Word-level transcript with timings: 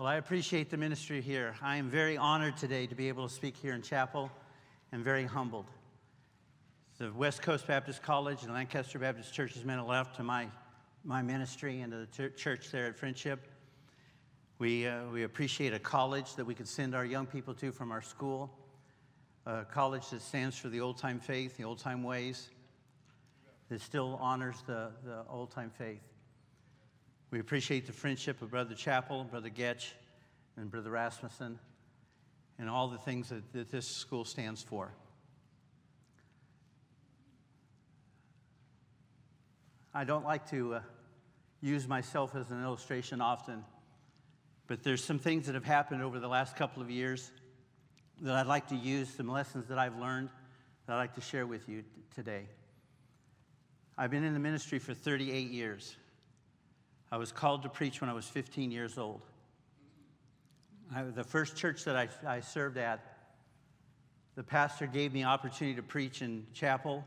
Well, 0.00 0.08
I 0.08 0.14
appreciate 0.14 0.70
the 0.70 0.78
ministry 0.78 1.20
here. 1.20 1.54
I 1.60 1.76
am 1.76 1.90
very 1.90 2.16
honored 2.16 2.56
today 2.56 2.86
to 2.86 2.94
be 2.94 3.08
able 3.08 3.28
to 3.28 3.34
speak 3.34 3.54
here 3.54 3.74
in 3.74 3.82
chapel 3.82 4.30
and 4.92 5.04
very 5.04 5.24
humbled. 5.24 5.66
The 6.96 7.12
West 7.12 7.42
Coast 7.42 7.66
Baptist 7.66 8.02
College 8.02 8.42
and 8.42 8.54
Lancaster 8.54 8.98
Baptist 8.98 9.34
Church 9.34 9.52
has 9.52 9.64
meant 9.66 9.78
a 9.78 9.84
lot 9.84 10.14
to 10.14 10.22
my, 10.22 10.46
my 11.04 11.20
ministry 11.20 11.82
and 11.82 11.92
to 11.92 12.06
the 12.06 12.30
church 12.30 12.70
there 12.70 12.86
at 12.86 12.96
Friendship. 12.96 13.46
We, 14.58 14.86
uh, 14.86 15.04
we 15.12 15.24
appreciate 15.24 15.74
a 15.74 15.78
college 15.78 16.34
that 16.36 16.46
we 16.46 16.54
can 16.54 16.64
send 16.64 16.94
our 16.94 17.04
young 17.04 17.26
people 17.26 17.52
to 17.56 17.70
from 17.70 17.92
our 17.92 18.00
school, 18.00 18.50
a 19.44 19.66
college 19.66 20.08
that 20.12 20.22
stands 20.22 20.56
for 20.56 20.70
the 20.70 20.80
old 20.80 20.96
time 20.96 21.20
faith, 21.20 21.58
the 21.58 21.64
old 21.64 21.78
time 21.78 22.02
ways, 22.02 22.48
that 23.68 23.82
still 23.82 24.18
honors 24.22 24.62
the, 24.66 24.92
the 25.04 25.26
old 25.28 25.50
time 25.50 25.70
faith. 25.76 26.09
We 27.30 27.38
appreciate 27.38 27.86
the 27.86 27.92
friendship 27.92 28.42
of 28.42 28.50
Brother 28.50 28.74
Chappell, 28.74 29.22
Brother 29.22 29.50
Goetsch, 29.50 29.92
and 30.56 30.68
Brother 30.68 30.90
Rasmussen, 30.90 31.60
and 32.58 32.68
all 32.68 32.88
the 32.88 32.98
things 32.98 33.28
that, 33.28 33.52
that 33.52 33.70
this 33.70 33.86
school 33.86 34.24
stands 34.24 34.64
for. 34.64 34.92
I 39.94 40.02
don't 40.02 40.24
like 40.24 40.50
to 40.50 40.74
uh, 40.74 40.80
use 41.60 41.86
myself 41.86 42.34
as 42.34 42.50
an 42.50 42.64
illustration 42.64 43.20
often, 43.20 43.64
but 44.66 44.82
there's 44.82 45.02
some 45.02 45.20
things 45.20 45.46
that 45.46 45.54
have 45.54 45.64
happened 45.64 46.02
over 46.02 46.18
the 46.18 46.28
last 46.28 46.56
couple 46.56 46.82
of 46.82 46.90
years 46.90 47.30
that 48.22 48.34
I'd 48.34 48.46
like 48.46 48.68
to 48.68 48.76
use, 48.76 49.08
some 49.08 49.28
lessons 49.28 49.68
that 49.68 49.78
I've 49.78 49.96
learned 49.96 50.30
that 50.86 50.94
I'd 50.94 50.98
like 50.98 51.14
to 51.14 51.20
share 51.20 51.46
with 51.46 51.68
you 51.68 51.82
t- 51.82 51.88
today. 52.12 52.46
I've 53.96 54.10
been 54.10 54.24
in 54.24 54.32
the 54.32 54.40
ministry 54.40 54.80
for 54.80 54.94
38 54.94 55.50
years. 55.50 55.96
I 57.12 57.16
was 57.16 57.32
called 57.32 57.64
to 57.64 57.68
preach 57.68 58.00
when 58.00 58.08
I 58.08 58.12
was 58.12 58.26
15 58.26 58.70
years 58.70 58.96
old. 58.96 59.22
I, 60.94 61.02
the 61.02 61.24
first 61.24 61.56
church 61.56 61.84
that 61.84 61.96
I, 61.96 62.08
I 62.26 62.40
served 62.40 62.76
at, 62.76 63.00
the 64.36 64.44
pastor 64.44 64.86
gave 64.86 65.12
me 65.12 65.24
opportunity 65.24 65.74
to 65.76 65.82
preach 65.82 66.22
in 66.22 66.46
chapel. 66.54 67.04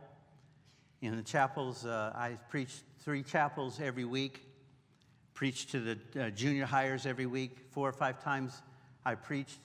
In 1.01 1.15
the 1.15 1.23
chapels, 1.23 1.85
uh, 1.85 2.11
I 2.15 2.37
preached 2.49 2.83
three 2.99 3.23
chapels 3.23 3.79
every 3.81 4.05
week, 4.05 4.41
preached 5.33 5.71
to 5.71 5.79
the 5.79 6.25
uh, 6.25 6.29
junior 6.31 6.65
hires 6.65 7.05
every 7.05 7.25
week, 7.25 7.57
four 7.71 7.87
or 7.87 7.93
five 7.93 8.21
times 8.21 8.61
I 9.05 9.15
preached, 9.15 9.59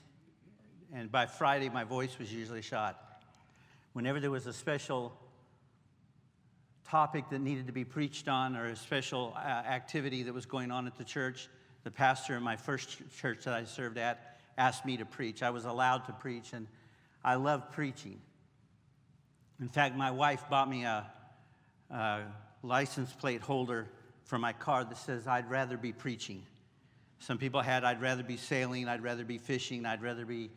and 0.92 1.10
by 1.10 1.26
Friday, 1.26 1.68
my 1.68 1.84
voice 1.84 2.18
was 2.18 2.32
usually 2.32 2.62
shot. 2.62 3.22
Whenever 3.92 4.20
there 4.20 4.30
was 4.30 4.46
a 4.46 4.52
special 4.52 5.12
topic 6.90 7.28
that 7.30 7.40
needed 7.40 7.66
to 7.66 7.72
be 7.72 7.84
preached 7.84 8.28
on 8.28 8.56
or 8.56 8.66
a 8.66 8.76
special 8.76 9.34
uh, 9.36 9.40
activity 9.40 10.22
that 10.22 10.32
was 10.32 10.46
going 10.46 10.70
on 10.70 10.86
at 10.86 10.96
the 10.96 11.04
church, 11.04 11.48
the 11.84 11.90
pastor 11.90 12.36
in 12.36 12.42
my 12.42 12.56
first 12.56 12.98
church 13.18 13.44
that 13.44 13.54
I 13.54 13.64
served 13.64 13.98
at 13.98 14.38
asked 14.56 14.84
me 14.84 14.96
to 14.96 15.04
preach. 15.04 15.42
I 15.42 15.50
was 15.50 15.64
allowed 15.64 16.06
to 16.06 16.12
preach, 16.12 16.52
and 16.52 16.66
I 17.24 17.36
love 17.36 17.70
preaching. 17.72 18.20
In 19.60 19.68
fact, 19.68 19.96
my 19.96 20.10
wife 20.10 20.42
bought 20.48 20.68
me 20.68 20.84
a, 20.84 21.06
a 21.90 22.22
license 22.62 23.12
plate 23.12 23.40
holder 23.40 23.86
for 24.24 24.38
my 24.38 24.52
car 24.52 24.84
that 24.84 24.96
says, 24.96 25.26
I'd 25.26 25.48
rather 25.50 25.76
be 25.76 25.92
preaching. 25.92 26.42
Some 27.20 27.38
people 27.38 27.60
had, 27.60 27.84
I'd 27.84 28.00
rather 28.00 28.22
be 28.22 28.36
sailing, 28.36 28.88
I'd 28.88 29.02
rather 29.02 29.24
be 29.24 29.38
fishing, 29.38 29.84
I'd 29.86 30.02
rather 30.02 30.24
be 30.24 30.50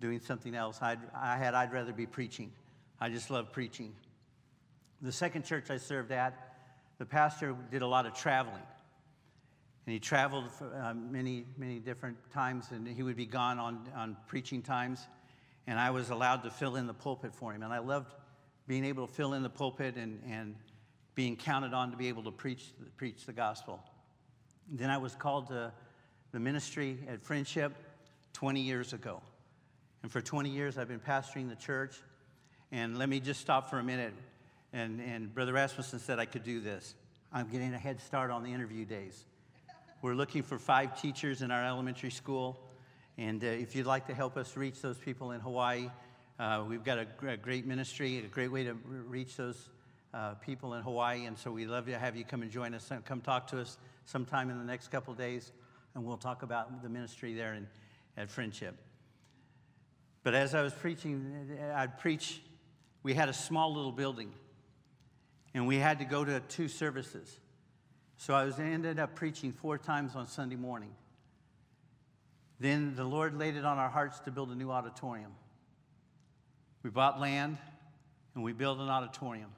doing 0.00 0.20
something 0.20 0.54
else. 0.54 0.80
I'd, 0.82 0.98
I 1.14 1.36
had, 1.36 1.54
I'd 1.54 1.72
rather 1.72 1.92
be 1.92 2.06
preaching. 2.06 2.52
I 3.00 3.08
just 3.08 3.30
love 3.30 3.52
preaching. 3.52 3.92
The 5.00 5.12
second 5.12 5.44
church 5.44 5.70
I 5.70 5.76
served 5.76 6.10
at, 6.10 6.56
the 6.98 7.06
pastor 7.06 7.54
did 7.70 7.82
a 7.82 7.86
lot 7.86 8.06
of 8.06 8.14
traveling. 8.14 8.62
And 9.86 9.92
he 9.92 10.00
traveled 10.00 10.50
for, 10.50 10.74
uh, 10.74 10.92
many, 10.92 11.46
many 11.56 11.78
different 11.78 12.16
times, 12.32 12.72
and 12.72 12.86
he 12.86 13.02
would 13.02 13.16
be 13.16 13.24
gone 13.24 13.58
on, 13.58 13.88
on 13.94 14.16
preaching 14.26 14.60
times. 14.60 15.06
And 15.66 15.78
I 15.78 15.90
was 15.90 16.10
allowed 16.10 16.42
to 16.42 16.50
fill 16.50 16.76
in 16.76 16.86
the 16.86 16.94
pulpit 16.94 17.34
for 17.34 17.52
him. 17.52 17.62
And 17.62 17.72
I 17.72 17.78
loved 17.78 18.12
being 18.66 18.84
able 18.84 19.06
to 19.06 19.12
fill 19.12 19.34
in 19.34 19.42
the 19.42 19.50
pulpit 19.50 19.96
and, 19.96 20.20
and 20.28 20.56
being 21.14 21.36
counted 21.36 21.72
on 21.72 21.90
to 21.92 21.96
be 21.96 22.08
able 22.08 22.24
to 22.24 22.30
preach, 22.30 22.72
preach 22.96 23.24
the 23.24 23.32
gospel. 23.32 23.80
Then 24.70 24.90
I 24.90 24.98
was 24.98 25.14
called 25.14 25.48
to 25.48 25.72
the 26.32 26.40
ministry 26.40 26.98
at 27.08 27.22
Friendship 27.22 27.72
20 28.32 28.60
years 28.60 28.92
ago. 28.92 29.22
And 30.02 30.10
for 30.10 30.20
20 30.20 30.50
years, 30.50 30.76
I've 30.76 30.88
been 30.88 31.00
pastoring 31.00 31.48
the 31.48 31.56
church. 31.56 31.96
And 32.72 32.98
let 32.98 33.08
me 33.08 33.20
just 33.20 33.40
stop 33.40 33.70
for 33.70 33.78
a 33.78 33.84
minute 33.84 34.12
and, 34.72 35.00
and 35.00 35.34
Brother 35.34 35.52
Rasmussen 35.52 35.98
said 35.98 36.18
I 36.18 36.26
could 36.26 36.44
do 36.44 36.60
this. 36.60 36.94
I'm 37.32 37.48
getting 37.48 37.74
a 37.74 37.78
head 37.78 38.00
start 38.00 38.30
on 38.30 38.42
the 38.42 38.52
interview 38.52 38.84
days. 38.84 39.24
We're 40.02 40.14
looking 40.14 40.42
for 40.42 40.58
five 40.58 41.00
teachers 41.00 41.42
in 41.42 41.50
our 41.50 41.64
elementary 41.64 42.10
school. 42.10 42.58
And 43.16 43.42
uh, 43.42 43.48
if 43.48 43.74
you'd 43.74 43.86
like 43.86 44.06
to 44.06 44.14
help 44.14 44.36
us 44.36 44.56
reach 44.56 44.80
those 44.80 44.96
people 44.96 45.32
in 45.32 45.40
Hawaii, 45.40 45.90
uh, 46.38 46.64
we've 46.68 46.84
got 46.84 46.98
a, 46.98 47.06
a, 47.26 47.36
great 47.36 47.66
ministry, 47.66 48.18
a 48.18 48.22
great 48.22 48.52
way 48.52 48.64
to 48.64 48.74
reach 48.74 49.36
those 49.36 49.70
uh, 50.14 50.34
people 50.34 50.74
in 50.74 50.82
Hawaii. 50.82 51.24
And 51.26 51.36
so 51.36 51.50
we'd 51.50 51.66
love 51.66 51.86
to 51.86 51.98
have 51.98 52.16
you 52.16 52.24
come 52.24 52.42
and 52.42 52.50
join 52.50 52.74
us. 52.74 52.90
Come 53.04 53.20
talk 53.20 53.48
to 53.48 53.60
us 53.60 53.76
sometime 54.04 54.50
in 54.50 54.58
the 54.58 54.64
next 54.64 54.88
couple 54.88 55.12
days, 55.14 55.50
and 55.94 56.04
we'll 56.04 56.16
talk 56.16 56.42
about 56.42 56.82
the 56.82 56.88
ministry 56.88 57.34
there 57.34 57.54
in, 57.54 57.66
at 58.16 58.30
Friendship. 58.30 58.76
But 60.22 60.34
as 60.34 60.54
I 60.54 60.62
was 60.62 60.72
preaching, 60.72 61.58
I'd 61.74 61.98
preach, 61.98 62.40
we 63.02 63.14
had 63.14 63.28
a 63.28 63.34
small 63.34 63.74
little 63.74 63.92
building 63.92 64.32
and 65.54 65.66
we 65.66 65.76
had 65.76 65.98
to 65.98 66.04
go 66.04 66.24
to 66.24 66.40
two 66.40 66.68
services. 66.68 67.40
So 68.16 68.34
I 68.34 68.44
was 68.44 68.58
ended 68.58 68.98
up 68.98 69.14
preaching 69.14 69.52
four 69.52 69.78
times 69.78 70.14
on 70.16 70.26
Sunday 70.26 70.56
morning. 70.56 70.90
Then 72.60 72.96
the 72.96 73.04
Lord 73.04 73.38
laid 73.38 73.56
it 73.56 73.64
on 73.64 73.78
our 73.78 73.88
hearts 73.88 74.18
to 74.20 74.30
build 74.30 74.50
a 74.50 74.54
new 74.54 74.70
auditorium. 74.70 75.32
We 76.82 76.90
bought 76.90 77.20
land 77.20 77.58
and 78.34 78.42
we 78.42 78.52
built 78.52 78.78
an 78.78 78.88
auditorium. 78.88 79.50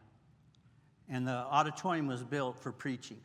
And 1.09 1.27
the 1.27 1.33
auditorium 1.33 2.07
was 2.07 2.23
built 2.23 2.59
for 2.59 2.71
preaching. 2.71 3.19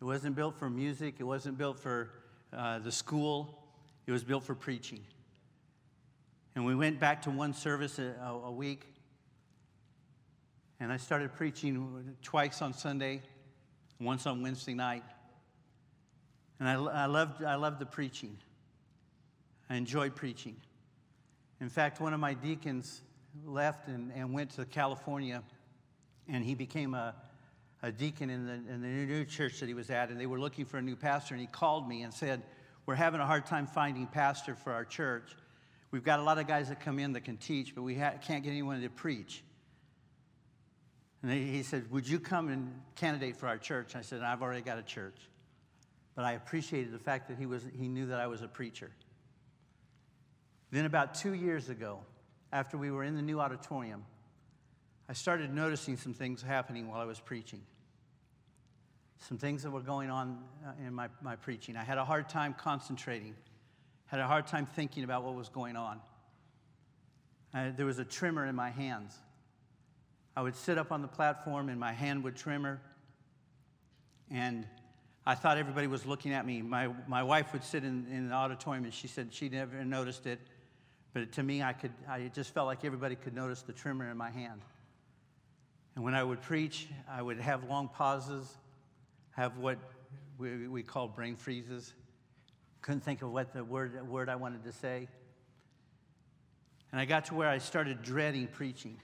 It 0.00 0.04
wasn't 0.04 0.36
built 0.36 0.58
for 0.58 0.70
music, 0.70 1.16
it 1.18 1.24
wasn't 1.24 1.58
built 1.58 1.78
for 1.78 2.10
uh, 2.52 2.78
the 2.78 2.92
school, 2.92 3.62
it 4.06 4.12
was 4.12 4.24
built 4.24 4.44
for 4.44 4.54
preaching. 4.54 5.00
And 6.54 6.64
we 6.64 6.74
went 6.74 7.00
back 7.00 7.22
to 7.22 7.30
one 7.30 7.52
service 7.52 7.98
a, 7.98 8.14
a 8.22 8.52
week. 8.52 8.86
And 10.78 10.92
I 10.92 10.98
started 10.98 11.34
preaching 11.34 12.16
twice 12.22 12.60
on 12.60 12.72
Sunday, 12.74 13.22
once 13.98 14.26
on 14.26 14.42
Wednesday 14.42 14.74
night. 14.74 15.04
And 16.60 16.68
I, 16.68 16.74
I, 16.74 17.06
loved, 17.06 17.42
I 17.42 17.54
loved 17.54 17.78
the 17.78 17.86
preaching. 17.86 18.36
I 19.70 19.76
enjoyed 19.76 20.14
preaching. 20.14 20.56
In 21.60 21.68
fact, 21.70 22.00
one 22.00 22.12
of 22.12 22.20
my 22.20 22.34
deacons 22.34 23.00
left 23.44 23.88
and, 23.88 24.12
and 24.14 24.32
went 24.32 24.50
to 24.50 24.64
California, 24.66 25.42
and 26.28 26.44
he 26.44 26.54
became 26.54 26.92
a, 26.94 27.14
a 27.82 27.90
deacon 27.90 28.28
in 28.28 28.46
the, 28.46 28.52
in 28.52 28.82
the 28.82 28.88
new 28.88 29.24
church 29.24 29.60
that 29.60 29.66
he 29.66 29.74
was 29.74 29.90
at, 29.90 30.10
and 30.10 30.20
they 30.20 30.26
were 30.26 30.38
looking 30.38 30.66
for 30.66 30.76
a 30.76 30.82
new 30.82 30.96
pastor. 30.96 31.34
And 31.34 31.40
he 31.40 31.46
called 31.46 31.88
me 31.88 32.02
and 32.02 32.12
said, 32.12 32.42
We're 32.84 32.94
having 32.94 33.20
a 33.20 33.26
hard 33.26 33.46
time 33.46 33.66
finding 33.66 34.06
pastor 34.06 34.54
for 34.54 34.72
our 34.72 34.84
church. 34.84 35.34
We've 35.90 36.04
got 36.04 36.20
a 36.20 36.22
lot 36.22 36.38
of 36.38 36.46
guys 36.46 36.68
that 36.68 36.80
come 36.80 36.98
in 36.98 37.12
that 37.12 37.24
can 37.24 37.38
teach, 37.38 37.74
but 37.74 37.82
we 37.82 37.94
ha- 37.94 38.14
can't 38.22 38.44
get 38.44 38.50
anyone 38.50 38.82
to 38.82 38.90
preach. 38.90 39.42
And 41.26 41.32
he 41.32 41.64
said, 41.64 41.90
Would 41.90 42.08
you 42.08 42.20
come 42.20 42.48
and 42.48 42.72
candidate 42.94 43.36
for 43.36 43.48
our 43.48 43.58
church? 43.58 43.96
I 43.96 44.02
said, 44.02 44.22
I've 44.22 44.42
already 44.42 44.60
got 44.60 44.78
a 44.78 44.82
church. 44.82 45.16
But 46.14 46.24
I 46.24 46.32
appreciated 46.32 46.92
the 46.92 47.00
fact 47.00 47.28
that 47.28 47.36
he, 47.36 47.46
was, 47.46 47.64
he 47.76 47.88
knew 47.88 48.06
that 48.06 48.20
I 48.20 48.28
was 48.28 48.42
a 48.42 48.48
preacher. 48.48 48.92
Then, 50.70 50.84
about 50.84 51.16
two 51.16 51.34
years 51.34 51.68
ago, 51.68 51.98
after 52.52 52.78
we 52.78 52.92
were 52.92 53.02
in 53.02 53.16
the 53.16 53.22
new 53.22 53.40
auditorium, 53.40 54.04
I 55.08 55.14
started 55.14 55.52
noticing 55.52 55.96
some 55.96 56.14
things 56.14 56.42
happening 56.42 56.88
while 56.88 57.00
I 57.00 57.04
was 57.04 57.18
preaching. 57.18 57.62
Some 59.18 59.36
things 59.36 59.64
that 59.64 59.72
were 59.72 59.80
going 59.80 60.10
on 60.10 60.38
uh, 60.64 60.86
in 60.86 60.94
my, 60.94 61.08
my 61.22 61.34
preaching. 61.34 61.76
I 61.76 61.82
had 61.82 61.98
a 61.98 62.04
hard 62.04 62.28
time 62.28 62.54
concentrating, 62.56 63.34
had 64.06 64.20
a 64.20 64.28
hard 64.28 64.46
time 64.46 64.64
thinking 64.64 65.02
about 65.02 65.24
what 65.24 65.34
was 65.34 65.48
going 65.48 65.74
on. 65.74 66.00
I, 67.52 67.70
there 67.70 67.86
was 67.86 67.98
a 67.98 68.04
tremor 68.04 68.46
in 68.46 68.54
my 68.54 68.70
hands. 68.70 69.18
I 70.36 70.42
would 70.42 70.54
sit 70.54 70.76
up 70.76 70.92
on 70.92 71.00
the 71.00 71.08
platform 71.08 71.70
and 71.70 71.80
my 71.80 71.92
hand 71.92 72.22
would 72.24 72.36
tremor. 72.36 72.80
And 74.30 74.66
I 75.24 75.34
thought 75.34 75.56
everybody 75.56 75.86
was 75.86 76.04
looking 76.04 76.34
at 76.34 76.44
me. 76.44 76.60
My, 76.60 76.90
my 77.08 77.22
wife 77.22 77.54
would 77.54 77.64
sit 77.64 77.84
in, 77.84 78.06
in 78.12 78.28
the 78.28 78.34
auditorium 78.34 78.84
and 78.84 78.92
she 78.92 79.08
said 79.08 79.32
she 79.32 79.48
never 79.48 79.82
noticed 79.82 80.26
it. 80.26 80.38
But 81.14 81.32
to 81.32 81.42
me, 81.42 81.62
I, 81.62 81.72
could, 81.72 81.92
I 82.06 82.30
just 82.34 82.52
felt 82.52 82.66
like 82.66 82.84
everybody 82.84 83.16
could 83.16 83.34
notice 83.34 83.62
the 83.62 83.72
tremor 83.72 84.10
in 84.10 84.18
my 84.18 84.30
hand. 84.30 84.60
And 85.94 86.04
when 86.04 86.14
I 86.14 86.22
would 86.22 86.42
preach, 86.42 86.88
I 87.10 87.22
would 87.22 87.40
have 87.40 87.64
long 87.64 87.88
pauses, 87.88 88.46
have 89.30 89.56
what 89.56 89.78
we, 90.36 90.68
we 90.68 90.82
call 90.82 91.08
brain 91.08 91.36
freezes. 91.36 91.94
Couldn't 92.82 93.00
think 93.00 93.22
of 93.22 93.32
what 93.32 93.54
the 93.54 93.64
word, 93.64 94.06
word 94.06 94.28
I 94.28 94.36
wanted 94.36 94.64
to 94.64 94.72
say. 94.72 95.08
And 96.92 97.00
I 97.00 97.06
got 97.06 97.24
to 97.26 97.34
where 97.34 97.48
I 97.48 97.56
started 97.56 98.02
dreading 98.02 98.48
preaching 98.48 98.98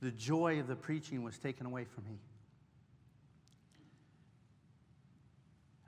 the 0.00 0.10
joy 0.10 0.60
of 0.60 0.66
the 0.66 0.76
preaching 0.76 1.22
was 1.22 1.38
taken 1.38 1.66
away 1.66 1.84
from 1.84 2.04
me. 2.04 2.18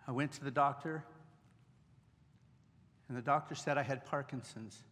I 0.07 0.13
went 0.13 0.33
to 0.33 0.45
the 0.45 0.51
doctor. 0.51 1.05
and 3.09 3.17
the 3.17 3.23
doctor 3.23 3.55
said 3.55 3.79
I 3.79 3.83
had 3.83 4.05
Parkinson's. 4.05 4.83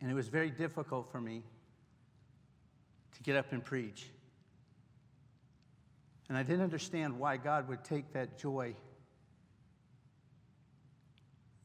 And 0.00 0.10
it 0.10 0.14
was 0.14 0.28
very 0.28 0.50
difficult 0.50 1.10
for 1.10 1.20
me 1.20 1.42
to 3.14 3.22
get 3.22 3.36
up 3.36 3.52
and 3.52 3.64
preach. 3.64 4.06
And 6.28 6.38
I 6.38 6.42
didn't 6.42 6.62
understand 6.62 7.18
why 7.18 7.36
God 7.36 7.68
would 7.68 7.84
take 7.84 8.12
that 8.12 8.38
joy, 8.38 8.74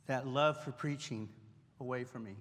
that 0.08 0.28
love 0.28 0.62
for 0.64 0.72
preaching 0.72 1.30
away 1.80 2.04
from 2.04 2.24
me. 2.24 2.36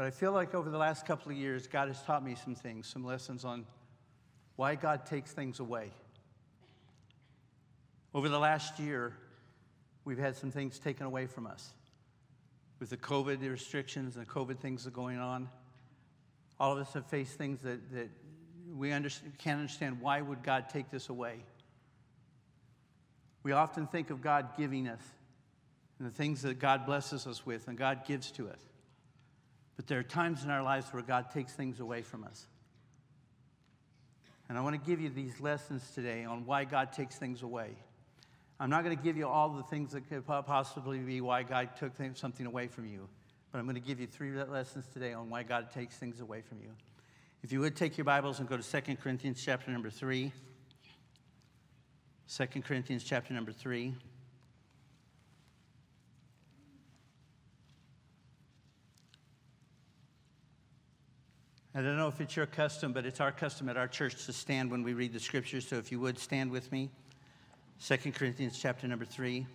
But 0.00 0.06
I 0.06 0.12
feel 0.12 0.32
like 0.32 0.54
over 0.54 0.70
the 0.70 0.78
last 0.78 1.04
couple 1.04 1.30
of 1.30 1.36
years, 1.36 1.66
God 1.66 1.88
has 1.88 2.00
taught 2.00 2.24
me 2.24 2.34
some 2.34 2.54
things, 2.54 2.86
some 2.86 3.04
lessons 3.04 3.44
on 3.44 3.66
why 4.56 4.74
God 4.74 5.04
takes 5.04 5.32
things 5.32 5.60
away. 5.60 5.90
Over 8.14 8.30
the 8.30 8.38
last 8.38 8.78
year, 8.78 9.12
we've 10.06 10.16
had 10.16 10.36
some 10.36 10.50
things 10.50 10.78
taken 10.78 11.04
away 11.04 11.26
from 11.26 11.46
us. 11.46 11.74
With 12.78 12.88
the 12.88 12.96
COVID 12.96 13.46
restrictions 13.46 14.16
and 14.16 14.24
the 14.24 14.30
COVID 14.30 14.58
things 14.58 14.84
that 14.84 14.88
are 14.88 14.96
going 14.96 15.18
on, 15.18 15.50
all 16.58 16.72
of 16.72 16.78
us 16.78 16.94
have 16.94 17.04
faced 17.04 17.36
things 17.36 17.60
that, 17.60 17.92
that 17.92 18.08
we 18.74 18.92
understand, 18.92 19.36
can't 19.36 19.60
understand 19.60 20.00
why 20.00 20.22
would 20.22 20.42
God 20.42 20.70
take 20.70 20.90
this 20.90 21.10
away. 21.10 21.44
We 23.42 23.52
often 23.52 23.86
think 23.86 24.08
of 24.08 24.22
God 24.22 24.56
giving 24.56 24.88
us 24.88 25.02
and 25.98 26.08
the 26.08 26.14
things 26.14 26.40
that 26.40 26.58
God 26.58 26.86
blesses 26.86 27.26
us 27.26 27.44
with 27.44 27.68
and 27.68 27.76
God 27.76 28.06
gives 28.06 28.30
to 28.30 28.48
us. 28.48 28.69
But 29.80 29.86
there 29.86 29.98
are 29.98 30.02
times 30.02 30.44
in 30.44 30.50
our 30.50 30.62
lives 30.62 30.92
where 30.92 31.02
God 31.02 31.30
takes 31.30 31.54
things 31.54 31.80
away 31.80 32.02
from 32.02 32.22
us. 32.24 32.46
And 34.46 34.58
I 34.58 34.60
want 34.60 34.74
to 34.74 34.86
give 34.86 35.00
you 35.00 35.08
these 35.08 35.40
lessons 35.40 35.90
today 35.94 36.26
on 36.26 36.44
why 36.44 36.64
God 36.64 36.92
takes 36.92 37.16
things 37.16 37.40
away. 37.40 37.70
I'm 38.60 38.68
not 38.68 38.84
going 38.84 38.94
to 38.94 39.02
give 39.02 39.16
you 39.16 39.26
all 39.26 39.48
the 39.48 39.62
things 39.62 39.92
that 39.92 40.06
could 40.06 40.26
possibly 40.26 40.98
be 40.98 41.22
why 41.22 41.44
God 41.44 41.70
took 41.78 41.92
something 42.12 42.44
away 42.44 42.66
from 42.66 42.88
you, 42.88 43.08
but 43.50 43.58
I'm 43.58 43.64
going 43.64 43.74
to 43.74 43.80
give 43.80 43.98
you 43.98 44.06
three 44.06 44.32
lessons 44.32 44.84
today 44.92 45.14
on 45.14 45.30
why 45.30 45.44
God 45.44 45.70
takes 45.70 45.96
things 45.96 46.20
away 46.20 46.42
from 46.42 46.60
you. 46.60 46.72
If 47.42 47.50
you 47.50 47.60
would 47.60 47.74
take 47.74 47.96
your 47.96 48.04
Bibles 48.04 48.38
and 48.38 48.46
go 48.46 48.58
to 48.58 48.82
2 48.82 48.96
Corinthians 48.96 49.42
chapter 49.42 49.70
number 49.70 49.88
3. 49.88 50.30
2 52.36 52.46
Corinthians 52.60 53.02
chapter 53.02 53.32
number 53.32 53.52
3. 53.52 53.94
I 61.80 61.82
don't 61.82 61.96
know 61.96 62.08
if 62.08 62.20
it's 62.20 62.36
your 62.36 62.44
custom, 62.44 62.92
but 62.92 63.06
it's 63.06 63.20
our 63.20 63.32
custom 63.32 63.70
at 63.70 63.78
our 63.78 63.88
church 63.88 64.26
to 64.26 64.34
stand 64.34 64.70
when 64.70 64.82
we 64.82 64.92
read 64.92 65.14
the 65.14 65.18
scriptures. 65.18 65.66
So 65.66 65.76
if 65.76 65.90
you 65.90 65.98
would 65.98 66.18
stand 66.18 66.50
with 66.50 66.70
me. 66.70 66.90
2 67.82 67.96
Corinthians 68.12 68.58
chapter 68.60 68.86
number 68.86 69.06
3. 69.06 69.46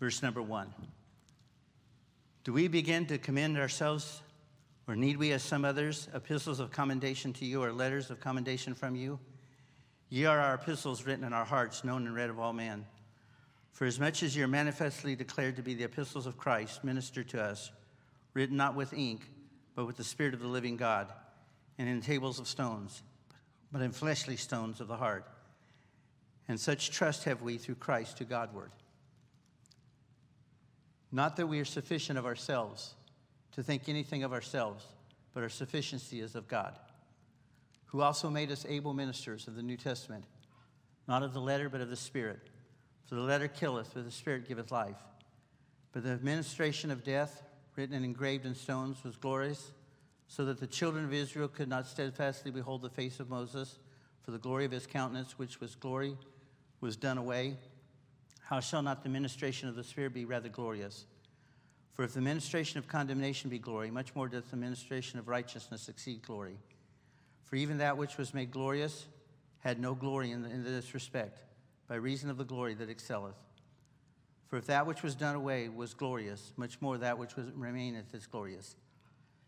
Verse 0.00 0.24
number 0.24 0.42
1. 0.42 0.74
Do 2.42 2.52
we 2.52 2.66
begin 2.66 3.06
to 3.06 3.16
commend 3.16 3.56
ourselves, 3.58 4.22
or 4.88 4.96
need 4.96 5.18
we, 5.18 5.30
as 5.30 5.44
some 5.44 5.64
others, 5.64 6.08
epistles 6.14 6.58
of 6.58 6.72
commendation 6.72 7.32
to 7.34 7.44
you, 7.44 7.62
or 7.62 7.70
letters 7.70 8.10
of 8.10 8.18
commendation 8.18 8.74
from 8.74 8.96
you? 8.96 9.20
Ye 10.08 10.24
are 10.24 10.40
our 10.40 10.54
epistles 10.56 11.06
written 11.06 11.22
in 11.22 11.32
our 11.32 11.44
hearts, 11.44 11.84
known 11.84 12.08
and 12.08 12.14
read 12.16 12.28
of 12.28 12.40
all 12.40 12.52
men. 12.52 12.84
For 13.76 13.84
as 13.84 14.00
much 14.00 14.22
as 14.22 14.34
ye 14.34 14.42
are 14.42 14.48
manifestly 14.48 15.14
declared 15.14 15.56
to 15.56 15.62
be 15.62 15.74
the 15.74 15.84
epistles 15.84 16.24
of 16.24 16.38
Christ, 16.38 16.82
ministered 16.82 17.28
to 17.28 17.42
us, 17.42 17.70
written 18.32 18.56
not 18.56 18.74
with 18.74 18.94
ink, 18.94 19.30
but 19.74 19.84
with 19.84 19.98
the 19.98 20.02
Spirit 20.02 20.32
of 20.32 20.40
the 20.40 20.46
living 20.46 20.78
God, 20.78 21.12
and 21.76 21.86
in 21.86 22.00
tables 22.00 22.38
of 22.38 22.48
stones, 22.48 23.02
but 23.70 23.82
in 23.82 23.92
fleshly 23.92 24.36
stones 24.36 24.80
of 24.80 24.88
the 24.88 24.96
heart. 24.96 25.26
And 26.48 26.58
such 26.58 26.90
trust 26.90 27.24
have 27.24 27.42
we 27.42 27.58
through 27.58 27.74
Christ 27.74 28.16
to 28.16 28.24
Godward. 28.24 28.70
Not 31.12 31.36
that 31.36 31.46
we 31.46 31.60
are 31.60 31.66
sufficient 31.66 32.18
of 32.18 32.24
ourselves 32.24 32.94
to 33.52 33.62
think 33.62 33.90
anything 33.90 34.24
of 34.24 34.32
ourselves, 34.32 34.86
but 35.34 35.42
our 35.42 35.50
sufficiency 35.50 36.20
is 36.20 36.34
of 36.34 36.48
God, 36.48 36.78
who 37.84 38.00
also 38.00 38.30
made 38.30 38.50
us 38.50 38.64
able 38.66 38.94
ministers 38.94 39.46
of 39.46 39.54
the 39.54 39.62
New 39.62 39.76
Testament, 39.76 40.24
not 41.06 41.22
of 41.22 41.34
the 41.34 41.42
letter, 41.42 41.68
but 41.68 41.82
of 41.82 41.90
the 41.90 41.96
Spirit. 41.96 42.40
For 43.06 43.14
the 43.14 43.20
letter 43.20 43.48
killeth, 43.48 43.92
but 43.94 44.04
the 44.04 44.10
Spirit 44.10 44.48
giveth 44.48 44.70
life. 44.70 44.98
But 45.92 46.02
the 46.02 46.10
administration 46.10 46.90
of 46.90 47.04
death, 47.04 47.42
written 47.76 47.94
and 47.94 48.04
engraved 48.04 48.46
in 48.46 48.54
stones, 48.54 49.02
was 49.04 49.16
glorious, 49.16 49.70
so 50.28 50.44
that 50.44 50.58
the 50.58 50.66
children 50.66 51.04
of 51.04 51.12
Israel 51.12 51.48
could 51.48 51.68
not 51.68 51.86
steadfastly 51.86 52.50
behold 52.50 52.82
the 52.82 52.90
face 52.90 53.20
of 53.20 53.30
Moses, 53.30 53.78
for 54.22 54.32
the 54.32 54.38
glory 54.38 54.64
of 54.64 54.72
his 54.72 54.86
countenance, 54.86 55.38
which 55.38 55.60
was 55.60 55.76
glory, 55.76 56.16
was 56.80 56.96
done 56.96 57.16
away. 57.16 57.56
How 58.42 58.58
shall 58.58 58.82
not 58.82 59.04
the 59.04 59.08
ministration 59.08 59.68
of 59.68 59.76
the 59.76 59.84
Spirit 59.84 60.12
be 60.12 60.24
rather 60.24 60.48
glorious? 60.48 61.06
For 61.92 62.02
if 62.02 62.12
the 62.12 62.20
ministration 62.20 62.78
of 62.78 62.88
condemnation 62.88 63.50
be 63.50 63.58
glory, 63.58 63.90
much 63.90 64.14
more 64.14 64.28
doth 64.28 64.50
the 64.50 64.56
ministration 64.56 65.18
of 65.18 65.28
righteousness 65.28 65.88
exceed 65.88 66.22
glory. 66.22 66.58
For 67.44 67.56
even 67.56 67.78
that 67.78 67.96
which 67.96 68.18
was 68.18 68.34
made 68.34 68.50
glorious 68.50 69.06
had 69.60 69.80
no 69.80 69.94
glory 69.94 70.32
in, 70.32 70.44
in 70.44 70.64
this 70.64 70.92
respect, 70.92 71.40
by 71.88 71.96
reason 71.96 72.30
of 72.30 72.36
the 72.36 72.44
glory 72.44 72.74
that 72.74 72.90
excelleth. 72.90 73.36
For 74.48 74.56
if 74.56 74.66
that 74.66 74.86
which 74.86 75.02
was 75.02 75.14
done 75.14 75.34
away 75.34 75.68
was 75.68 75.94
glorious, 75.94 76.52
much 76.56 76.80
more 76.80 76.98
that 76.98 77.18
which 77.18 77.36
was, 77.36 77.46
remaineth 77.54 78.14
is 78.14 78.26
glorious. 78.26 78.76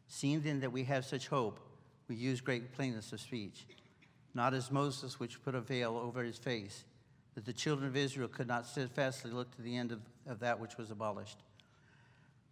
Seeing 0.08 0.40
then 0.40 0.60
that 0.60 0.72
we 0.72 0.84
have 0.84 1.04
such 1.04 1.28
hope, 1.28 1.60
we 2.08 2.16
use 2.16 2.40
great 2.40 2.72
plainness 2.72 3.12
of 3.12 3.20
speech, 3.20 3.66
not 4.34 4.54
as 4.54 4.70
Moses, 4.70 5.20
which 5.20 5.42
put 5.42 5.54
a 5.54 5.60
veil 5.60 5.96
over 5.96 6.22
his 6.22 6.38
face, 6.38 6.84
that 7.34 7.44
the 7.44 7.52
children 7.52 7.86
of 7.88 7.96
Israel 7.96 8.28
could 8.28 8.48
not 8.48 8.66
steadfastly 8.66 9.30
look 9.30 9.54
to 9.54 9.62
the 9.62 9.76
end 9.76 9.92
of, 9.92 10.00
of 10.26 10.40
that 10.40 10.58
which 10.58 10.76
was 10.76 10.90
abolished. 10.90 11.38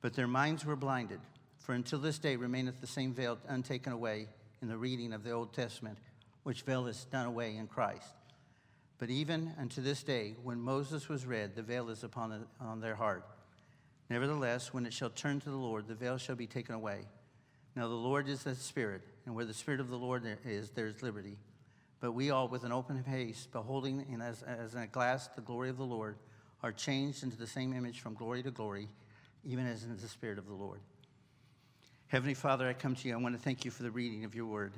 But 0.01 0.15
their 0.15 0.29
minds 0.29 0.65
were 0.65 0.77
blinded, 0.77 1.21
for 1.59 1.73
until 1.73 1.99
this 1.99 2.19
day 2.19 2.37
remaineth 2.37 2.81
the 2.81 2.87
same 2.87 3.13
veil 3.13 3.39
untaken 3.49 3.93
away 3.93 4.29
in 4.63 4.69
the 4.69 4.77
reading 4.77 5.13
of 5.13 5.25
the 5.25 5.33
Old 5.33 5.53
Testament, 5.53 5.99
which 6.45 6.63
veil 6.63 6.87
is 6.87 7.07
done 7.07 7.27
away 7.27 7.57
in 7.57 7.67
Christ. 7.67 8.15
But 8.99 9.11
even 9.11 9.53
unto 9.59 9.83
this 9.83 10.03
day, 10.03 10.37
when 10.43 10.61
Moses 10.61 11.09
was 11.09 11.27
read, 11.27 11.55
the 11.55 11.63
veil 11.63 11.91
is 11.91 12.03
upon 12.03 12.31
the, 12.31 12.41
on 12.61 12.81
their 12.81 12.95
heart. 12.95 13.25
Nevertheless, 14.09 14.73
when 14.73 14.87
it 14.87 14.93
shall 14.93 15.11
turn 15.11 15.41
to 15.41 15.51
the 15.51 15.57
Lord, 15.57 15.87
the 15.87 15.95
veil 15.95 16.17
shall 16.17 16.37
be 16.37 16.47
taken 16.47 16.75
away. 16.75 17.01
Now 17.75 17.89
the 17.89 17.95
Lord 17.95 18.29
is 18.29 18.45
the 18.45 18.55
Spirit, 18.55 19.03
and 19.27 19.35
where 19.35 19.45
the 19.45 19.53
Spirit 19.53 19.81
of 19.81 19.91
the 19.91 19.99
Lord 19.99 20.25
is, 20.45 20.71
there 20.71 20.87
is 20.87 21.03
liberty. 21.03 21.37
But 22.01 22.13
we 22.13 22.31
all, 22.31 22.49
with 22.49 22.65
an 22.65 22.73
open 22.73 23.03
face, 23.03 23.47
beholding 23.53 24.07
in 24.11 24.23
as, 24.23 24.43
as 24.43 24.75
in 24.75 24.81
a 24.81 24.87
glass 24.87 25.29
the 25.29 25.43
glory 25.43 25.69
of 25.69 25.77
the 25.77 25.85
Lord, 25.85 26.17
are 26.63 26.73
changed 26.73 27.23
into 27.23 27.37
the 27.37 27.47
same 27.47 27.75
image 27.75 28.01
from 28.01 28.15
glory 28.15 28.43
to 28.43 28.51
glory, 28.51 28.89
even 29.45 29.67
as 29.67 29.85
in 29.85 29.95
the 29.97 30.09
Spirit 30.09 30.39
of 30.39 30.47
the 30.47 30.55
Lord. 30.55 30.81
Heavenly 32.07 32.35
Father, 32.35 32.69
I 32.69 32.73
come 32.73 32.95
to 32.95 33.09
you. 33.09 33.15
I 33.15 33.19
want 33.19 33.35
to 33.35 33.43
thank 33.43 33.65
you 33.65 33.71
for 33.71 33.83
the 33.83 33.91
reading 33.91 34.25
of 34.25 34.35
your 34.35 34.47
word. 34.47 34.73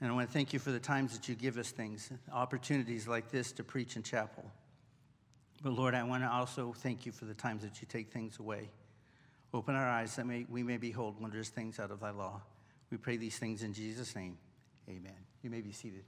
And 0.00 0.10
I 0.10 0.14
want 0.14 0.28
to 0.28 0.32
thank 0.32 0.52
you 0.52 0.58
for 0.58 0.70
the 0.70 0.78
times 0.78 1.12
that 1.12 1.28
you 1.28 1.34
give 1.34 1.58
us 1.58 1.70
things, 1.70 2.10
opportunities 2.32 3.08
like 3.08 3.30
this 3.30 3.50
to 3.52 3.64
preach 3.64 3.96
in 3.96 4.02
chapel. 4.02 4.44
But 5.62 5.72
Lord, 5.72 5.94
I 5.94 6.04
want 6.04 6.22
to 6.22 6.30
also 6.30 6.72
thank 6.76 7.04
you 7.04 7.10
for 7.10 7.24
the 7.24 7.34
times 7.34 7.62
that 7.62 7.80
you 7.80 7.88
take 7.88 8.12
things 8.12 8.38
away. 8.38 8.68
Open 9.52 9.74
our 9.74 9.88
eyes 9.88 10.14
that 10.16 10.26
may, 10.26 10.46
we 10.48 10.62
may 10.62 10.76
behold 10.76 11.20
wondrous 11.20 11.48
things 11.48 11.80
out 11.80 11.90
of 11.90 12.00
thy 12.00 12.10
law. 12.10 12.42
We 12.90 12.96
pray 12.96 13.16
these 13.16 13.38
things 13.38 13.62
in 13.62 13.72
Jesus' 13.72 14.14
name. 14.14 14.38
Amen. 14.88 15.16
You 15.42 15.50
may 15.50 15.60
be 15.60 15.72
seated. 15.72 16.04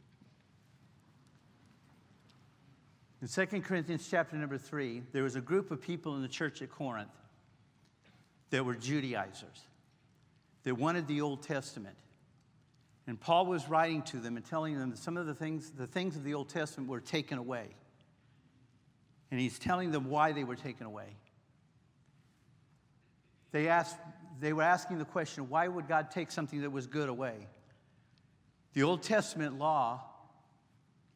In 3.22 3.28
2 3.28 3.60
Corinthians 3.60 4.06
chapter 4.10 4.36
number 4.36 4.56
3, 4.56 5.02
there 5.12 5.22
was 5.22 5.36
a 5.36 5.40
group 5.40 5.70
of 5.70 5.80
people 5.80 6.16
in 6.16 6.22
the 6.22 6.28
church 6.28 6.62
at 6.62 6.70
Corinth 6.70 7.10
that 8.50 8.64
were 8.64 8.74
Judaizers. 8.74 9.66
They 10.62 10.72
wanted 10.72 11.06
the 11.06 11.20
Old 11.20 11.42
Testament. 11.42 11.96
And 13.06 13.20
Paul 13.20 13.46
was 13.46 13.68
writing 13.68 14.02
to 14.02 14.18
them 14.18 14.36
and 14.36 14.44
telling 14.44 14.78
them 14.78 14.90
that 14.90 14.98
some 14.98 15.16
of 15.16 15.26
the 15.26 15.34
things, 15.34 15.70
the 15.70 15.86
things 15.86 16.16
of 16.16 16.24
the 16.24 16.34
Old 16.34 16.48
Testament 16.48 16.88
were 16.88 17.00
taken 17.00 17.38
away. 17.38 17.68
And 19.30 19.40
he's 19.40 19.58
telling 19.58 19.90
them 19.90 20.10
why 20.10 20.32
they 20.32 20.44
were 20.44 20.56
taken 20.56 20.86
away. 20.86 21.16
They, 23.52 23.68
asked, 23.68 23.96
they 24.38 24.52
were 24.52 24.62
asking 24.62 24.98
the 24.98 25.04
question 25.04 25.48
why 25.48 25.66
would 25.66 25.88
God 25.88 26.10
take 26.10 26.30
something 26.30 26.60
that 26.62 26.70
was 26.70 26.86
good 26.86 27.08
away? 27.08 27.48
The 28.74 28.82
Old 28.84 29.02
Testament 29.02 29.58
law 29.58 30.02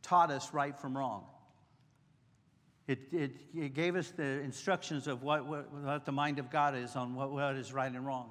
taught 0.03 0.31
us 0.31 0.53
right 0.53 0.79
from 0.79 0.97
wrong. 0.97 1.25
It, 2.87 2.99
it, 3.12 3.31
it 3.55 3.75
gave 3.75 3.97
us 3.97 4.11
the 4.11 4.41
instructions 4.41 5.07
of 5.07 5.23
what, 5.23 5.47
what, 5.47 5.73
what 5.73 6.05
the 6.05 6.12
mind 6.12 6.38
of 6.38 6.50
God 6.50 6.76
is 6.76 6.97
on 6.97 7.14
what, 7.14 7.31
what 7.31 7.57
is 7.57 7.73
right 7.73 7.91
and 7.91 8.05
wrong. 8.05 8.31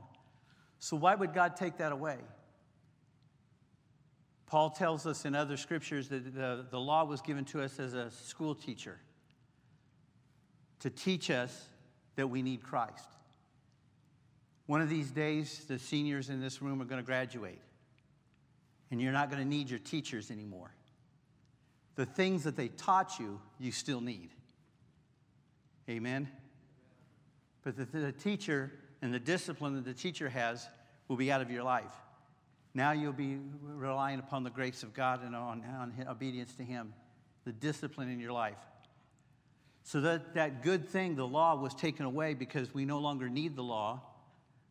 So, 0.77 0.95
why 0.95 1.15
would 1.15 1.33
God 1.33 1.55
take 1.55 1.77
that 1.77 1.91
away? 1.91 2.17
Paul 4.53 4.69
tells 4.69 5.07
us 5.07 5.25
in 5.25 5.33
other 5.33 5.57
scriptures 5.57 6.09
that 6.09 6.35
the, 6.35 6.63
the 6.69 6.79
law 6.79 7.05
was 7.05 7.21
given 7.21 7.43
to 7.45 7.63
us 7.63 7.79
as 7.79 7.95
a 7.95 8.11
school 8.11 8.53
teacher 8.53 8.99
to 10.81 10.91
teach 10.91 11.31
us 11.31 11.69
that 12.17 12.27
we 12.27 12.43
need 12.43 12.61
Christ. 12.61 13.07
One 14.67 14.79
of 14.79 14.89
these 14.89 15.09
days, 15.09 15.65
the 15.67 15.79
seniors 15.79 16.29
in 16.29 16.39
this 16.39 16.61
room 16.61 16.83
are 16.83 16.85
going 16.85 17.01
to 17.01 17.05
graduate. 17.05 17.61
and 18.91 19.01
you're 19.01 19.11
not 19.11 19.31
going 19.31 19.41
to 19.41 19.49
need 19.49 19.71
your 19.71 19.79
teachers 19.79 20.29
anymore. 20.29 20.71
The 21.95 22.05
things 22.05 22.43
that 22.43 22.55
they 22.55 22.67
taught 22.67 23.17
you, 23.19 23.41
you 23.59 23.71
still 23.71 24.01
need. 24.01 24.29
Amen? 25.89 26.29
But 27.63 27.75
the, 27.75 27.85
the 27.85 28.11
teacher 28.11 28.71
and 29.01 29.11
the 29.11 29.19
discipline 29.19 29.73
that 29.77 29.85
the 29.85 29.95
teacher 29.95 30.29
has 30.29 30.67
will 31.07 31.17
be 31.17 31.31
out 31.31 31.41
of 31.41 31.49
your 31.49 31.63
life. 31.63 32.02
Now 32.73 32.91
you'll 32.91 33.13
be 33.13 33.37
relying 33.61 34.19
upon 34.19 34.43
the 34.43 34.49
grace 34.49 34.83
of 34.83 34.93
God 34.93 35.23
and 35.23 35.35
on, 35.35 35.63
on 35.63 35.93
obedience 36.09 36.53
to 36.55 36.63
Him, 36.63 36.93
the 37.45 37.51
discipline 37.51 38.09
in 38.09 38.19
your 38.19 38.31
life. 38.31 38.57
So 39.83 40.01
that, 40.01 40.33
that 40.33 40.63
good 40.63 40.87
thing, 40.87 41.15
the 41.15 41.27
law, 41.27 41.55
was 41.55 41.75
taken 41.75 42.05
away 42.05 42.33
because 42.33 42.73
we 42.73 42.85
no 42.85 42.99
longer 42.99 43.29
need 43.29 43.55
the 43.55 43.63
law. 43.63 44.01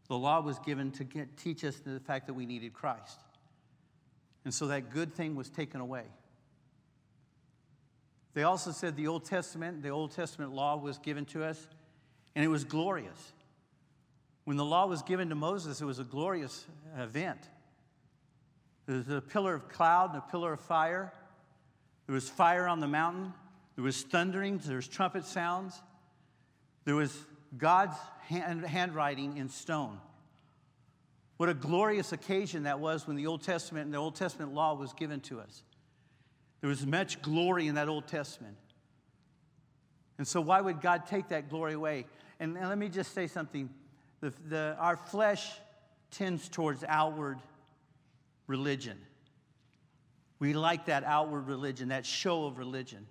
The 0.09 0.17
law 0.17 0.41
was 0.41 0.59
given 0.61 0.91
to 0.93 1.05
get, 1.05 1.37
teach 1.37 1.65
us 1.65 1.77
the 1.77 2.01
fact 2.01 2.27
that 2.27 2.35
we 2.35 2.47
needed 2.47 2.73
Christ. 2.73 3.21
And 4.45 4.53
so 4.53 4.67
that 4.69 4.91
good 4.91 5.15
thing 5.15 5.37
was 5.37 5.49
taken 5.49 5.81
away. 5.81 6.05
They 8.35 8.43
also 8.43 8.73
said 8.73 8.97
the 8.97 9.07
Old 9.07 9.25
Testament, 9.25 9.83
the 9.83 9.91
Old 9.91 10.13
Testament 10.13 10.53
law 10.53 10.77
was 10.77 10.99
given 10.99 11.27
to 11.27 11.45
us, 11.45 11.69
and 12.35 12.45
it 12.45 12.49
was 12.49 12.65
glorious. 12.65 13.33
When 14.45 14.57
the 14.57 14.65
law 14.65 14.87
was 14.87 15.03
given 15.03 15.29
to 15.29 15.35
Moses, 15.35 15.81
it 15.81 15.85
was 15.85 15.99
a 15.99 16.05
glorious 16.05 16.65
event. 16.99 17.49
There 18.87 18.97
was 18.97 19.09
a 19.09 19.21
pillar 19.21 19.55
of 19.55 19.69
cloud 19.69 20.15
and 20.15 20.19
a 20.19 20.31
pillar 20.31 20.53
of 20.53 20.61
fire. 20.61 21.13
There 22.07 22.15
was 22.15 22.29
fire 22.29 22.67
on 22.67 22.81
the 22.81 22.89
mountain. 22.89 23.33
There 23.77 23.85
was 23.85 24.03
thunderings. 24.03 24.67
There 24.67 24.77
was 24.77 24.89
trumpet 24.89 25.25
sounds. 25.25 25.81
There 26.85 26.97
was 26.97 27.17
God's 27.57 27.97
hand, 28.27 28.65
handwriting 28.65 29.37
in 29.37 29.49
stone. 29.49 29.99
What 31.37 31.49
a 31.49 31.55
glorious 31.55 32.13
occasion 32.13 32.65
that 32.65 32.81
was 32.81 33.07
when 33.07 33.17
the 33.17 33.27
Old 33.27 33.43
Testament 33.43 33.87
and 33.87 33.95
the 33.95 33.99
Old 33.99 34.15
Testament 34.15 34.55
law 34.55 34.75
was 34.75 34.93
given 34.93 35.21
to 35.23 35.41
us. 35.41 35.63
There 36.61 36.69
was 36.69 36.87
much 36.87 37.21
glory 37.23 37.67
in 37.67 37.75
that 37.75 37.89
Old 37.89 38.07
Testament. 38.07 38.57
And 40.19 40.27
so, 40.27 40.41
why 40.41 40.61
would 40.61 40.81
God 40.81 41.07
take 41.07 41.29
that 41.29 41.49
glory 41.49 41.73
away? 41.75 42.07
And, 42.39 42.57
and 42.57 42.69
let 42.69 42.79
me 42.79 42.89
just 42.89 43.13
say 43.15 43.27
something. 43.27 43.71
The, 44.21 44.33
the, 44.49 44.77
our 44.79 44.97
flesh 44.97 45.51
tends 46.13 46.49
towards 46.49 46.85
outward 46.87 47.39
religion. 48.47 48.99
We 50.39 50.55
like 50.55 50.87
that 50.87 51.05
outward 51.05 51.47
religion, 51.47 51.89
that 51.89 52.05
show 52.05 52.47
of 52.47 52.59
religion. 52.59 53.07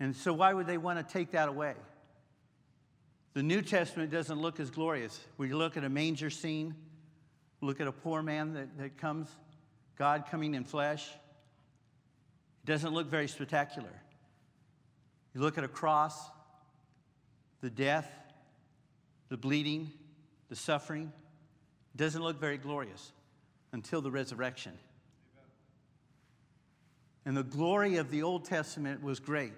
And 0.00 0.16
so, 0.16 0.32
why 0.32 0.52
would 0.52 0.66
they 0.66 0.78
want 0.78 0.98
to 0.98 1.12
take 1.12 1.30
that 1.30 1.48
away? 1.48 1.74
The 3.34 3.42
New 3.42 3.62
Testament 3.62 4.10
doesn't 4.10 4.40
look 4.40 4.60
as 4.60 4.70
glorious. 4.70 5.20
We 5.38 5.52
look 5.52 5.76
at 5.76 5.84
a 5.84 5.88
manger 5.88 6.28
scene, 6.28 6.74
look 7.60 7.80
at 7.80 7.86
a 7.86 7.92
poor 7.92 8.22
man 8.22 8.54
that, 8.54 8.76
that 8.78 8.98
comes, 8.98 9.28
God 9.96 10.24
coming 10.30 10.54
in 10.54 10.64
flesh. 10.64 11.08
It 12.64 12.66
doesn't 12.66 12.92
look 12.92 13.06
very 13.06 13.28
spectacular. 13.28 13.92
You 15.34 15.40
look 15.40 15.56
at 15.56 15.64
a 15.64 15.68
cross, 15.68 16.28
the 17.60 17.70
death, 17.70 18.10
the 19.28 19.36
bleeding, 19.36 19.92
the 20.48 20.56
suffering. 20.56 21.12
Doesn't 21.96 22.22
look 22.22 22.40
very 22.40 22.58
glorious 22.58 23.12
until 23.72 24.00
the 24.00 24.10
resurrection. 24.10 24.72
And 27.24 27.36
the 27.36 27.42
glory 27.42 27.96
of 27.96 28.10
the 28.10 28.22
Old 28.22 28.44
Testament 28.44 29.02
was 29.02 29.20
great, 29.20 29.52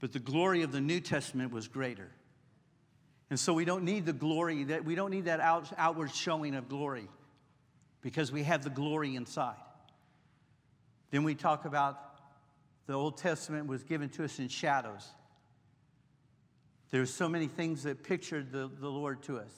but 0.00 0.12
the 0.12 0.18
glory 0.18 0.62
of 0.62 0.72
the 0.72 0.80
New 0.80 1.00
Testament 1.00 1.52
was 1.52 1.66
greater. 1.66 2.10
And 3.28 3.40
so 3.40 3.52
we 3.52 3.64
don't 3.64 3.84
need 3.84 4.06
the 4.06 4.12
glory 4.12 4.64
that 4.64 4.84
we 4.84 4.94
don't 4.94 5.10
need 5.10 5.24
that 5.24 5.40
out, 5.40 5.72
outward 5.76 6.14
showing 6.14 6.54
of 6.54 6.68
glory 6.68 7.08
because 8.02 8.30
we 8.30 8.44
have 8.44 8.62
the 8.62 8.70
glory 8.70 9.16
inside. 9.16 9.56
Then 11.10 11.24
we 11.24 11.34
talk 11.34 11.64
about 11.64 12.00
the 12.86 12.94
Old 12.94 13.18
Testament 13.18 13.66
was 13.66 13.82
given 13.82 14.08
to 14.10 14.24
us 14.24 14.38
in 14.38 14.46
shadows. 14.46 15.08
There's 16.90 17.12
so 17.12 17.28
many 17.28 17.48
things 17.48 17.82
that 17.82 18.04
pictured 18.04 18.52
the, 18.52 18.70
the 18.78 18.88
Lord 18.88 19.22
to 19.24 19.38
us. 19.38 19.52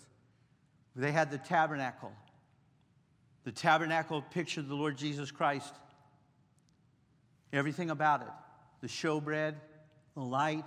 They 0.97 1.13
had 1.13 1.31
the 1.31 1.39
tabernacle. 1.39 2.13
The 3.45 3.53
tabernacle 3.53 4.23
pictured 4.31 4.69
the 4.69 4.75
Lord 4.75 4.99
Jesus 4.99 5.31
Christ. 5.31 5.75
Everything 7.53 7.91
about 7.91 8.23
it 8.23 8.29
the 8.81 8.87
showbread, 8.87 9.55
the 10.15 10.21
light, 10.21 10.65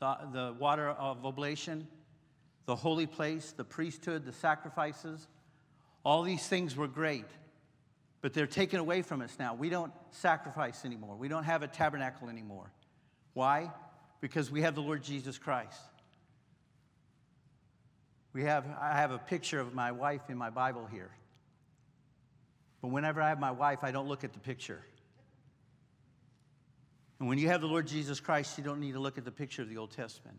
the, 0.00 0.16
the 0.32 0.54
water 0.58 0.88
of 0.88 1.24
oblation, 1.24 1.86
the 2.66 2.74
holy 2.74 3.06
place, 3.06 3.52
the 3.56 3.64
priesthood, 3.64 4.24
the 4.24 4.32
sacrifices. 4.32 5.28
All 6.04 6.22
these 6.22 6.46
things 6.46 6.76
were 6.76 6.88
great, 6.88 7.26
but 8.22 8.32
they're 8.32 8.46
taken 8.46 8.80
away 8.80 9.02
from 9.02 9.20
us 9.20 9.36
now. 9.38 9.54
We 9.54 9.68
don't 9.68 9.92
sacrifice 10.10 10.84
anymore, 10.84 11.16
we 11.16 11.28
don't 11.28 11.44
have 11.44 11.62
a 11.62 11.68
tabernacle 11.68 12.28
anymore. 12.28 12.70
Why? 13.34 13.70
Because 14.20 14.50
we 14.50 14.62
have 14.62 14.74
the 14.74 14.82
Lord 14.82 15.02
Jesus 15.02 15.38
Christ. 15.38 15.78
We 18.34 18.42
have, 18.42 18.66
I 18.80 18.96
have 18.96 19.12
a 19.12 19.18
picture 19.18 19.60
of 19.60 19.72
my 19.72 19.92
wife 19.92 20.28
in 20.28 20.36
my 20.36 20.50
Bible 20.50 20.86
here. 20.90 21.10
But 22.82 22.88
whenever 22.88 23.22
I 23.22 23.28
have 23.28 23.40
my 23.40 23.52
wife, 23.52 23.78
I 23.82 23.92
don't 23.92 24.08
look 24.08 24.24
at 24.24 24.32
the 24.32 24.40
picture. 24.40 24.82
And 27.20 27.28
when 27.28 27.38
you 27.38 27.48
have 27.48 27.60
the 27.60 27.68
Lord 27.68 27.86
Jesus 27.86 28.18
Christ, 28.18 28.58
you 28.58 28.64
don't 28.64 28.80
need 28.80 28.92
to 28.92 28.98
look 28.98 29.16
at 29.16 29.24
the 29.24 29.30
picture 29.30 29.62
of 29.62 29.68
the 29.68 29.78
Old 29.78 29.92
Testament. 29.92 30.36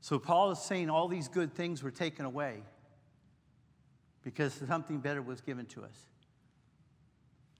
So 0.00 0.18
Paul 0.18 0.50
is 0.50 0.58
saying 0.58 0.88
all 0.88 1.08
these 1.08 1.28
good 1.28 1.52
things 1.52 1.82
were 1.82 1.90
taken 1.90 2.24
away 2.24 2.62
because 4.24 4.54
something 4.66 4.98
better 4.98 5.20
was 5.20 5.42
given 5.42 5.66
to 5.66 5.84
us. 5.84 6.06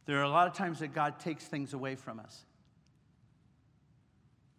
There 0.07 0.19
are 0.19 0.25
a 0.25 0.31
lot 0.31 0.47
of 0.47 0.55
times 0.55 0.79
that 0.81 0.95
God 0.95 1.21
takes 1.21 1.45
things 1.45 1.75
away 1.75 1.97
from 1.97 2.19
us. 2.19 2.45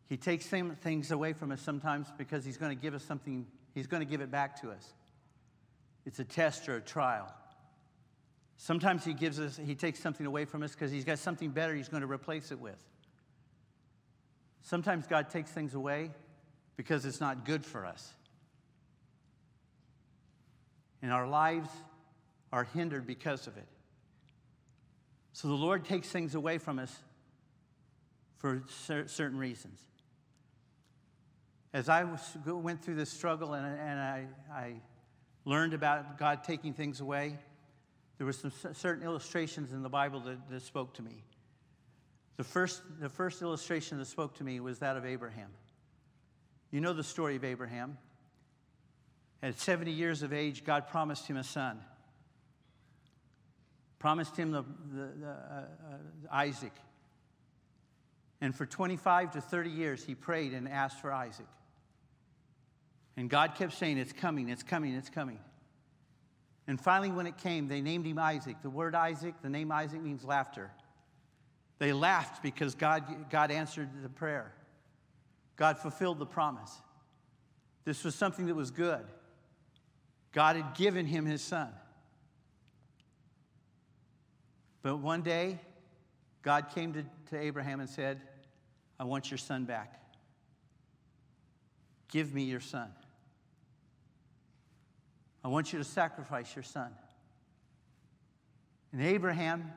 He 0.07 0.15
takes 0.17 0.45
things 0.45 1.11
away 1.11 1.33
from 1.33 1.51
us 1.51 1.61
sometimes 1.61 2.07
because 2.17 2.45
He's 2.45 2.57
going 2.57 2.77
to 2.77 2.81
give 2.81 2.93
us 2.93 3.03
something 3.03 3.47
He's 3.73 3.87
going 3.87 4.01
to 4.01 4.09
give 4.09 4.21
it 4.21 4.31
back 4.31 4.61
to 4.61 4.71
us. 4.71 4.93
It's 6.05 6.19
a 6.19 6.23
test 6.23 6.67
or 6.67 6.75
a 6.77 6.81
trial. 6.81 7.31
Sometimes 8.57 9.03
he 9.03 9.13
gives 9.13 9.39
us, 9.39 9.59
he 9.63 9.75
takes 9.75 9.99
something 9.99 10.25
away 10.25 10.45
from 10.45 10.63
us 10.63 10.73
because 10.73 10.91
he's 10.91 11.05
got 11.05 11.19
something 11.19 11.49
better 11.49 11.73
he's 11.73 11.89
going 11.89 12.01
to 12.01 12.11
replace 12.11 12.51
it 12.51 12.59
with. 12.59 12.77
Sometimes 14.61 15.07
God 15.07 15.29
takes 15.29 15.49
things 15.51 15.73
away 15.73 16.11
because 16.77 17.05
it's 17.05 17.19
not 17.19 17.45
good 17.45 17.65
for 17.65 17.85
us. 17.85 18.13
And 21.01 21.11
our 21.11 21.27
lives 21.27 21.69
are 22.53 22.65
hindered 22.65 23.07
because 23.07 23.47
of 23.47 23.57
it. 23.57 23.67
So 25.33 25.47
the 25.47 25.55
Lord 25.55 25.85
takes 25.85 26.09
things 26.09 26.35
away 26.35 26.57
from 26.57 26.77
us 26.77 26.95
for 28.37 28.63
certain 28.67 29.37
reasons 29.37 29.79
as 31.73 31.87
I 31.87 32.03
was, 32.03 32.21
went 32.45 32.83
through 32.83 32.95
this 32.95 33.09
struggle 33.09 33.53
and, 33.53 33.65
and 33.65 33.99
I, 33.99 34.27
I 34.51 34.73
learned 35.45 35.73
about 35.73 36.17
God 36.17 36.43
taking 36.43 36.73
things 36.73 36.99
away, 36.99 37.37
there 38.17 38.25
were 38.25 38.33
some 38.33 38.51
certain 38.73 39.03
illustrations 39.03 39.73
in 39.73 39.81
the 39.81 39.89
Bible 39.89 40.19
that, 40.21 40.49
that 40.49 40.61
spoke 40.61 40.93
to 40.95 41.01
me. 41.01 41.23
The 42.37 42.43
first, 42.43 42.81
the 42.99 43.09
first 43.09 43.41
illustration 43.41 43.97
that 43.99 44.05
spoke 44.05 44.35
to 44.35 44.43
me 44.43 44.59
was 44.59 44.79
that 44.79 44.97
of 44.97 45.05
Abraham. 45.05 45.49
You 46.71 46.81
know 46.81 46.93
the 46.93 47.03
story 47.03 47.35
of 47.35 47.43
Abraham. 47.43 47.97
At 49.43 49.59
70 49.59 49.91
years 49.91 50.23
of 50.23 50.33
age, 50.33 50.63
God 50.63 50.87
promised 50.87 51.27
him 51.27 51.37
a 51.37 51.43
son. 51.43 51.79
Promised 53.97 54.37
him 54.37 54.51
the, 54.51 54.63
the, 54.93 55.09
the 55.19 55.27
uh, 55.27 55.31
uh, 55.31 55.97
Isaac. 56.31 56.73
And 58.39 58.55
for 58.55 58.65
25 58.65 59.31
to 59.31 59.41
30 59.41 59.69
years, 59.69 60.03
he 60.03 60.15
prayed 60.15 60.53
and 60.53 60.67
asked 60.67 60.99
for 60.99 61.11
Isaac. 61.11 61.47
And 63.21 63.29
God 63.29 63.53
kept 63.53 63.73
saying, 63.73 63.99
It's 63.99 64.13
coming, 64.13 64.49
it's 64.49 64.63
coming, 64.63 64.95
it's 64.95 65.11
coming. 65.11 65.37
And 66.65 66.81
finally, 66.81 67.11
when 67.11 67.27
it 67.27 67.37
came, 67.37 67.67
they 67.67 67.79
named 67.79 68.07
him 68.07 68.17
Isaac. 68.17 68.55
The 68.63 68.69
word 68.71 68.95
Isaac, 68.95 69.35
the 69.43 69.49
name 69.49 69.71
Isaac 69.71 70.01
means 70.01 70.23
laughter. 70.23 70.71
They 71.77 71.93
laughed 71.93 72.41
because 72.41 72.73
God, 72.73 73.03
God 73.29 73.51
answered 73.51 73.89
the 74.01 74.09
prayer, 74.09 74.51
God 75.55 75.77
fulfilled 75.77 76.17
the 76.17 76.25
promise. 76.25 76.75
This 77.85 78.03
was 78.03 78.15
something 78.15 78.47
that 78.47 78.55
was 78.55 78.71
good. 78.71 79.05
God 80.31 80.55
had 80.55 80.73
given 80.73 81.05
him 81.05 81.27
his 81.27 81.43
son. 81.43 81.69
But 84.81 84.97
one 84.97 85.21
day, 85.21 85.59
God 86.41 86.69
came 86.73 86.93
to, 86.93 87.03
to 87.29 87.39
Abraham 87.39 87.81
and 87.81 87.89
said, 87.89 88.19
I 88.99 89.03
want 89.03 89.29
your 89.29 89.37
son 89.37 89.65
back. 89.65 90.01
Give 92.09 92.33
me 92.33 92.45
your 92.45 92.61
son. 92.61 92.89
I 95.43 95.47
want 95.47 95.73
you 95.73 95.79
to 95.79 95.85
sacrifice 95.85 96.55
your 96.55 96.63
son. 96.63 96.91
And 98.91 99.01
Abraham 99.01 99.71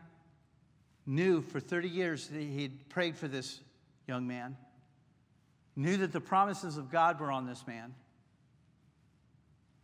knew 1.07 1.43
for 1.43 1.61
30 1.61 1.89
years 1.89 2.29
that 2.29 2.41
he'd 2.41 2.89
prayed 2.89 3.17
for 3.17 3.29
this 3.29 3.61
young 4.07 4.27
man, 4.27 4.57
knew 5.77 5.97
that 5.99 6.13
the 6.13 6.21
promises 6.21 6.77
of 6.77 6.91
God 6.91 7.21
were 7.21 7.31
on 7.31 7.47
this 7.47 7.67
man. 7.67 7.95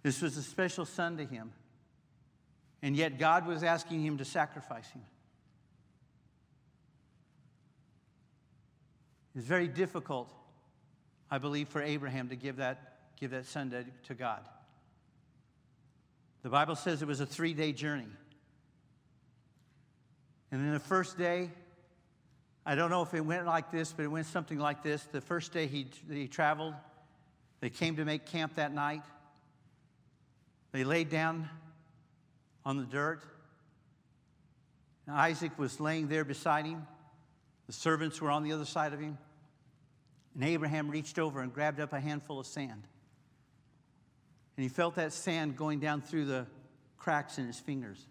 This 0.03 0.23
was 0.23 0.37
a 0.37 0.43
special 0.43 0.85
son 0.85 1.17
to 1.19 1.25
him. 1.25 1.53
And 2.83 2.97
yet 2.97 3.19
God 3.19 3.47
was 3.47 3.63
asking 3.63 4.05
him 4.05 4.19
to 4.19 4.25
sacrifice 4.25 4.89
him. 4.91 5.03
It's 9.37 9.47
very 9.47 9.69
difficult, 9.69 10.33
I 11.31 11.39
believe, 11.39 11.69
for 11.69 11.83
Abraham 11.83 12.29
to 12.31 12.37
give 12.37 12.57
that, 12.57 12.99
give 13.19 13.31
that 13.33 13.47
son 13.47 13.71
to, 13.71 13.85
to 14.09 14.15
God. 14.15 14.41
The 16.43 16.49
Bible 16.49 16.77
says 16.77 17.03
it 17.03 17.09
was 17.09 17.21
a 17.21 17.27
three 17.27 17.55
day 17.55 17.73
journey. 17.73 18.09
And 20.53 20.61
then 20.61 20.73
the 20.73 20.81
first 20.81 21.17
day, 21.17 21.51
I 22.67 22.75
don't 22.75 22.91
know 22.91 23.03
if 23.03 23.15
it 23.15 23.25
went 23.25 23.47
like 23.47 23.71
this, 23.71 23.93
but 23.93 24.05
it 24.05 24.09
went 24.09 24.27
something 24.27 24.59
like 24.59 24.83
this. 24.83 25.03
The 25.13 25.21
first 25.21 25.53
day 25.53 25.67
he, 25.67 25.87
he 26.11 26.29
traveled, 26.29 26.75
they 27.61 27.71
came 27.71 27.97
to 27.97 28.05
make 28.05 28.27
camp 28.27 28.57
that 28.57 28.73
night. 28.73 29.03
They 30.73 30.85
laid 30.85 31.11
down 31.11 31.49
on 32.65 32.77
the 32.77 32.85
dirt. 32.85 33.23
And 35.07 35.17
Isaac 35.17 35.59
was 35.59 35.81
laying 35.81 36.09
there 36.09 36.25
beside 36.25 36.67
him. 36.67 36.87
The 37.67 37.73
servants 37.73 38.21
were 38.21 38.31
on 38.31 38.43
the 38.43 38.53
other 38.53 38.65
side 38.65 38.93
of 38.93 39.01
him. 39.01 39.19
And 40.35 40.45
Abraham 40.45 40.91
reached 40.91 41.19
over 41.19 41.41
and 41.41 41.53
grabbed 41.53 41.81
up 41.81 41.93
a 41.93 42.01
handful 42.01 42.41
of 42.41 42.47
sand. 42.47 42.83
And 44.61 44.63
he 44.63 44.69
felt 44.69 44.97
that 44.97 45.15
sand 45.15 45.57
going 45.57 45.81
down 45.81 46.03
through 46.03 46.27
the 46.27 46.47
cracks 46.99 47.39
in 47.39 47.47
his 47.47 47.59
fingers. 47.59 48.05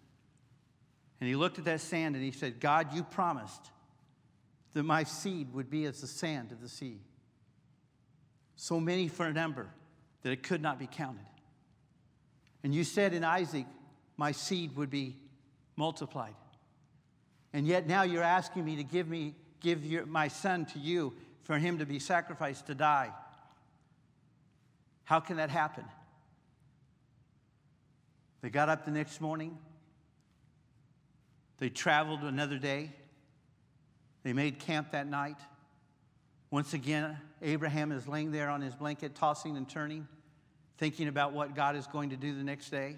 And 1.20 1.28
he 1.28 1.36
looked 1.36 1.60
at 1.60 1.64
that 1.66 1.80
sand 1.80 2.16
and 2.16 2.24
he 2.24 2.32
said, 2.32 2.58
God, 2.58 2.92
you 2.92 3.04
promised 3.04 3.70
that 4.72 4.82
my 4.82 5.04
seed 5.04 5.54
would 5.54 5.70
be 5.70 5.84
as 5.84 6.00
the 6.00 6.08
sand 6.08 6.50
of 6.50 6.60
the 6.60 6.68
sea. 6.68 6.98
So 8.56 8.80
many 8.80 9.06
for 9.06 9.26
a 9.26 9.32
number 9.32 9.68
that 10.22 10.32
it 10.32 10.42
could 10.42 10.60
not 10.60 10.80
be 10.80 10.88
counted. 10.90 11.24
And 12.64 12.74
you 12.74 12.82
said 12.82 13.14
in 13.14 13.22
Isaac, 13.22 13.66
my 14.16 14.32
seed 14.32 14.74
would 14.74 14.90
be 14.90 15.14
multiplied. 15.76 16.34
And 17.52 17.64
yet 17.64 17.86
now 17.86 18.02
you're 18.02 18.24
asking 18.24 18.64
me 18.64 18.74
to 18.74 18.82
give 18.82 19.06
me 19.06 19.36
give 19.60 19.86
your, 19.86 20.04
my 20.04 20.26
son 20.26 20.66
to 20.66 20.80
you 20.80 21.12
for 21.44 21.58
him 21.58 21.78
to 21.78 21.86
be 21.86 22.00
sacrificed 22.00 22.66
to 22.66 22.74
die. 22.74 23.12
How 25.04 25.20
can 25.20 25.36
that 25.36 25.50
happen? 25.50 25.84
They 28.42 28.50
got 28.50 28.68
up 28.68 28.84
the 28.84 28.90
next 28.90 29.20
morning. 29.20 29.58
They 31.58 31.68
traveled 31.68 32.22
another 32.22 32.58
day. 32.58 32.92
They 34.22 34.32
made 34.32 34.58
camp 34.58 34.92
that 34.92 35.06
night. 35.06 35.36
Once 36.50 36.74
again, 36.74 37.16
Abraham 37.42 37.92
is 37.92 38.08
laying 38.08 38.32
there 38.32 38.48
on 38.48 38.60
his 38.60 38.74
blanket, 38.74 39.14
tossing 39.14 39.56
and 39.56 39.68
turning, 39.68 40.08
thinking 40.78 41.06
about 41.06 41.32
what 41.32 41.54
God 41.54 41.76
is 41.76 41.86
going 41.86 42.10
to 42.10 42.16
do 42.16 42.34
the 42.34 42.42
next 42.42 42.70
day. 42.70 42.96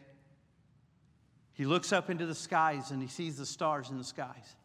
He 1.54 1.66
looks 1.66 1.92
up 1.92 2.08
into 2.08 2.25
the 2.25 2.34
skies 2.34 2.90
and 2.90 3.02
he 3.02 3.08
sees 3.08 3.37
the 3.37 3.46
stars 3.46 3.90
in 3.90 3.99
the 3.99 4.04
skies. 4.04 4.56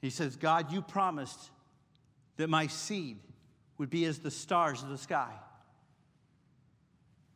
He 0.00 0.10
says, 0.10 0.36
God, 0.36 0.72
you 0.72 0.82
promised 0.82 1.50
that 2.36 2.48
my 2.48 2.68
seed 2.68 3.18
would 3.78 3.90
be 3.90 4.04
as 4.04 4.18
the 4.18 4.30
stars 4.30 4.82
of 4.82 4.88
the 4.88 4.98
sky, 4.98 5.32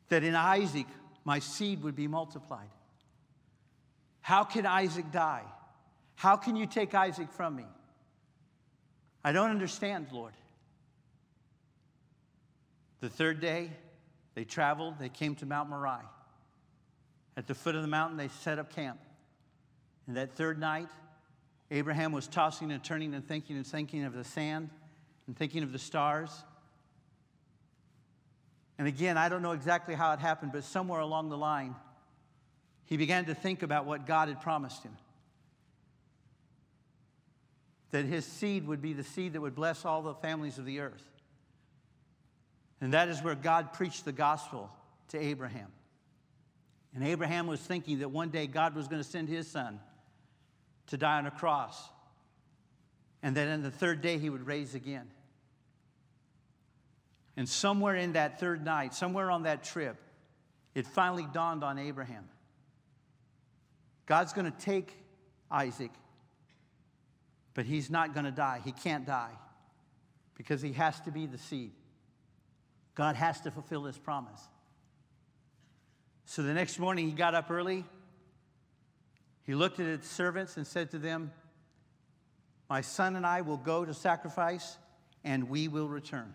that 0.08 0.22
in 0.22 0.36
Isaac 0.36 0.86
my 1.24 1.38
seed 1.38 1.82
would 1.82 1.94
be 1.94 2.08
multiplied. 2.08 2.68
How 4.20 4.44
can 4.44 4.66
Isaac 4.66 5.10
die? 5.10 5.44
How 6.14 6.36
can 6.36 6.56
you 6.56 6.66
take 6.66 6.94
Isaac 6.94 7.32
from 7.32 7.56
me? 7.56 7.66
I 9.24 9.32
don't 9.32 9.50
understand, 9.50 10.08
Lord. 10.12 10.34
The 13.00 13.08
third 13.08 13.40
day, 13.40 13.70
they 14.34 14.44
traveled, 14.44 14.98
they 14.98 15.08
came 15.08 15.34
to 15.36 15.46
Mount 15.46 15.68
Moriah. 15.68 16.08
At 17.36 17.46
the 17.46 17.54
foot 17.54 17.74
of 17.74 17.82
the 17.82 17.88
mountain, 17.88 18.16
they 18.16 18.28
set 18.28 18.58
up 18.58 18.74
camp. 18.74 18.98
And 20.06 20.16
that 20.16 20.34
third 20.34 20.58
night, 20.58 20.88
Abraham 21.70 22.12
was 22.12 22.28
tossing 22.28 22.70
and 22.70 22.82
turning 22.82 23.14
and 23.14 23.26
thinking 23.26 23.56
and 23.56 23.66
thinking 23.66 24.04
of 24.04 24.12
the 24.12 24.24
sand 24.24 24.70
and 25.26 25.36
thinking 25.36 25.62
of 25.62 25.72
the 25.72 25.78
stars. 25.78 26.30
And 28.82 28.88
again, 28.88 29.16
I 29.16 29.28
don't 29.28 29.42
know 29.42 29.52
exactly 29.52 29.94
how 29.94 30.12
it 30.12 30.18
happened, 30.18 30.50
but 30.50 30.64
somewhere 30.64 30.98
along 30.98 31.28
the 31.28 31.38
line, 31.38 31.76
he 32.84 32.96
began 32.96 33.26
to 33.26 33.32
think 33.32 33.62
about 33.62 33.86
what 33.86 34.08
God 34.08 34.26
had 34.26 34.40
promised 34.40 34.82
him 34.82 34.96
that 37.92 38.06
his 38.06 38.26
seed 38.26 38.66
would 38.66 38.82
be 38.82 38.92
the 38.92 39.04
seed 39.04 39.34
that 39.34 39.40
would 39.40 39.54
bless 39.54 39.84
all 39.84 40.02
the 40.02 40.14
families 40.14 40.58
of 40.58 40.64
the 40.64 40.80
earth. 40.80 41.08
And 42.80 42.92
that 42.92 43.08
is 43.08 43.22
where 43.22 43.36
God 43.36 43.72
preached 43.72 44.04
the 44.04 44.10
gospel 44.10 44.68
to 45.10 45.18
Abraham. 45.20 45.68
And 46.92 47.04
Abraham 47.04 47.46
was 47.46 47.60
thinking 47.60 48.00
that 48.00 48.10
one 48.10 48.30
day 48.30 48.48
God 48.48 48.74
was 48.74 48.88
going 48.88 49.00
to 49.00 49.08
send 49.08 49.28
his 49.28 49.46
son 49.46 49.78
to 50.88 50.96
die 50.96 51.18
on 51.18 51.26
a 51.26 51.30
cross, 51.30 51.80
and 53.22 53.36
that 53.36 53.46
in 53.46 53.62
the 53.62 53.70
third 53.70 54.00
day 54.00 54.18
he 54.18 54.28
would 54.28 54.44
raise 54.44 54.74
again. 54.74 55.08
And 57.36 57.48
somewhere 57.48 57.96
in 57.96 58.12
that 58.12 58.38
third 58.38 58.64
night, 58.64 58.94
somewhere 58.94 59.30
on 59.30 59.44
that 59.44 59.64
trip, 59.64 59.96
it 60.74 60.86
finally 60.86 61.26
dawned 61.32 61.64
on 61.64 61.78
Abraham 61.78 62.28
God's 64.06 64.32
going 64.32 64.50
to 64.50 64.58
take 64.58 64.96
Isaac, 65.50 65.92
but 67.54 67.64
he's 67.64 67.88
not 67.88 68.14
going 68.14 68.24
to 68.24 68.32
die. 68.32 68.60
He 68.64 68.72
can't 68.72 69.06
die 69.06 69.30
because 70.34 70.60
he 70.60 70.72
has 70.72 71.00
to 71.02 71.10
be 71.10 71.26
the 71.26 71.38
seed. 71.38 71.72
God 72.94 73.16
has 73.16 73.40
to 73.42 73.50
fulfill 73.50 73.84
his 73.84 73.96
promise. 73.96 74.40
So 76.26 76.42
the 76.42 76.52
next 76.52 76.78
morning, 76.78 77.06
he 77.06 77.12
got 77.12 77.34
up 77.34 77.50
early. 77.50 77.84
He 79.44 79.54
looked 79.54 79.80
at 79.80 79.86
his 79.86 80.04
servants 80.04 80.56
and 80.56 80.66
said 80.66 80.90
to 80.90 80.98
them, 80.98 81.32
My 82.68 82.80
son 82.80 83.16
and 83.16 83.26
I 83.26 83.40
will 83.40 83.56
go 83.56 83.84
to 83.84 83.94
sacrifice, 83.94 84.76
and 85.24 85.48
we 85.48 85.68
will 85.68 85.88
return. 85.88 86.34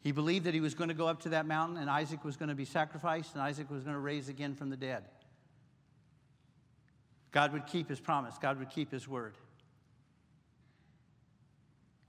He 0.00 0.12
believed 0.12 0.44
that 0.44 0.54
he 0.54 0.60
was 0.60 0.74
going 0.74 0.88
to 0.88 0.94
go 0.94 1.08
up 1.08 1.22
to 1.22 1.30
that 1.30 1.46
mountain, 1.46 1.78
and 1.78 1.90
Isaac 1.90 2.24
was 2.24 2.36
going 2.36 2.48
to 2.48 2.54
be 2.54 2.64
sacrificed, 2.64 3.34
and 3.34 3.42
Isaac 3.42 3.70
was 3.70 3.82
going 3.82 3.94
to 3.94 4.00
raise 4.00 4.28
again 4.28 4.54
from 4.54 4.70
the 4.70 4.76
dead. 4.76 5.04
God 7.32 7.52
would 7.52 7.66
keep 7.66 7.88
his 7.88 8.00
promise, 8.00 8.36
God 8.40 8.58
would 8.58 8.70
keep 8.70 8.90
his 8.90 9.08
word. 9.08 9.34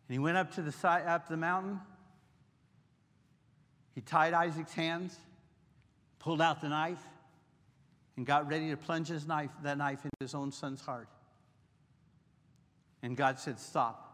And 0.08 0.13
he 0.13 0.19
went 0.19 0.38
up 0.38 0.54
to 0.54 0.62
the 0.62 0.71
side, 0.71 1.06
up 1.06 1.28
the 1.28 1.36
mountain. 1.36 1.82
He 3.95 4.02
tied 4.02 4.34
Isaac's 4.34 4.73
hands 4.73 5.17
pulled 6.28 6.41
out 6.41 6.60
the 6.60 6.67
knife, 6.67 7.02
and 8.17 8.26
got 8.26 8.50
ready 8.50 8.69
to 8.69 8.76
plunge 8.76 9.08
his 9.08 9.26
knife, 9.28 9.52
that 9.63 9.78
knife 9.78 10.04
into 10.04 10.17
his 10.19 10.36
own 10.36 10.52
son's 10.52 10.82
heart. 10.82 11.08
And 13.02 13.15
God 13.15 13.39
said, 13.39 13.60
Stop. 13.60 14.07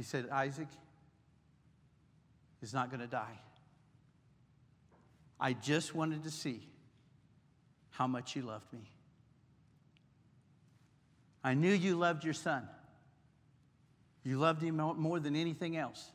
He 0.00 0.04
said, 0.04 0.30
Isaac 0.30 0.68
is 2.62 2.72
not 2.72 2.88
going 2.88 3.02
to 3.02 3.06
die. 3.06 3.38
I 5.38 5.52
just 5.52 5.94
wanted 5.94 6.24
to 6.24 6.30
see 6.30 6.66
how 7.90 8.06
much 8.06 8.34
you 8.34 8.40
loved 8.40 8.72
me. 8.72 8.80
I 11.44 11.52
knew 11.52 11.70
you 11.70 11.96
loved 11.96 12.24
your 12.24 12.32
son. 12.32 12.66
You 14.24 14.38
loved 14.38 14.62
him 14.62 14.78
more 14.78 15.20
than 15.20 15.36
anything 15.36 15.76
else. 15.76 16.10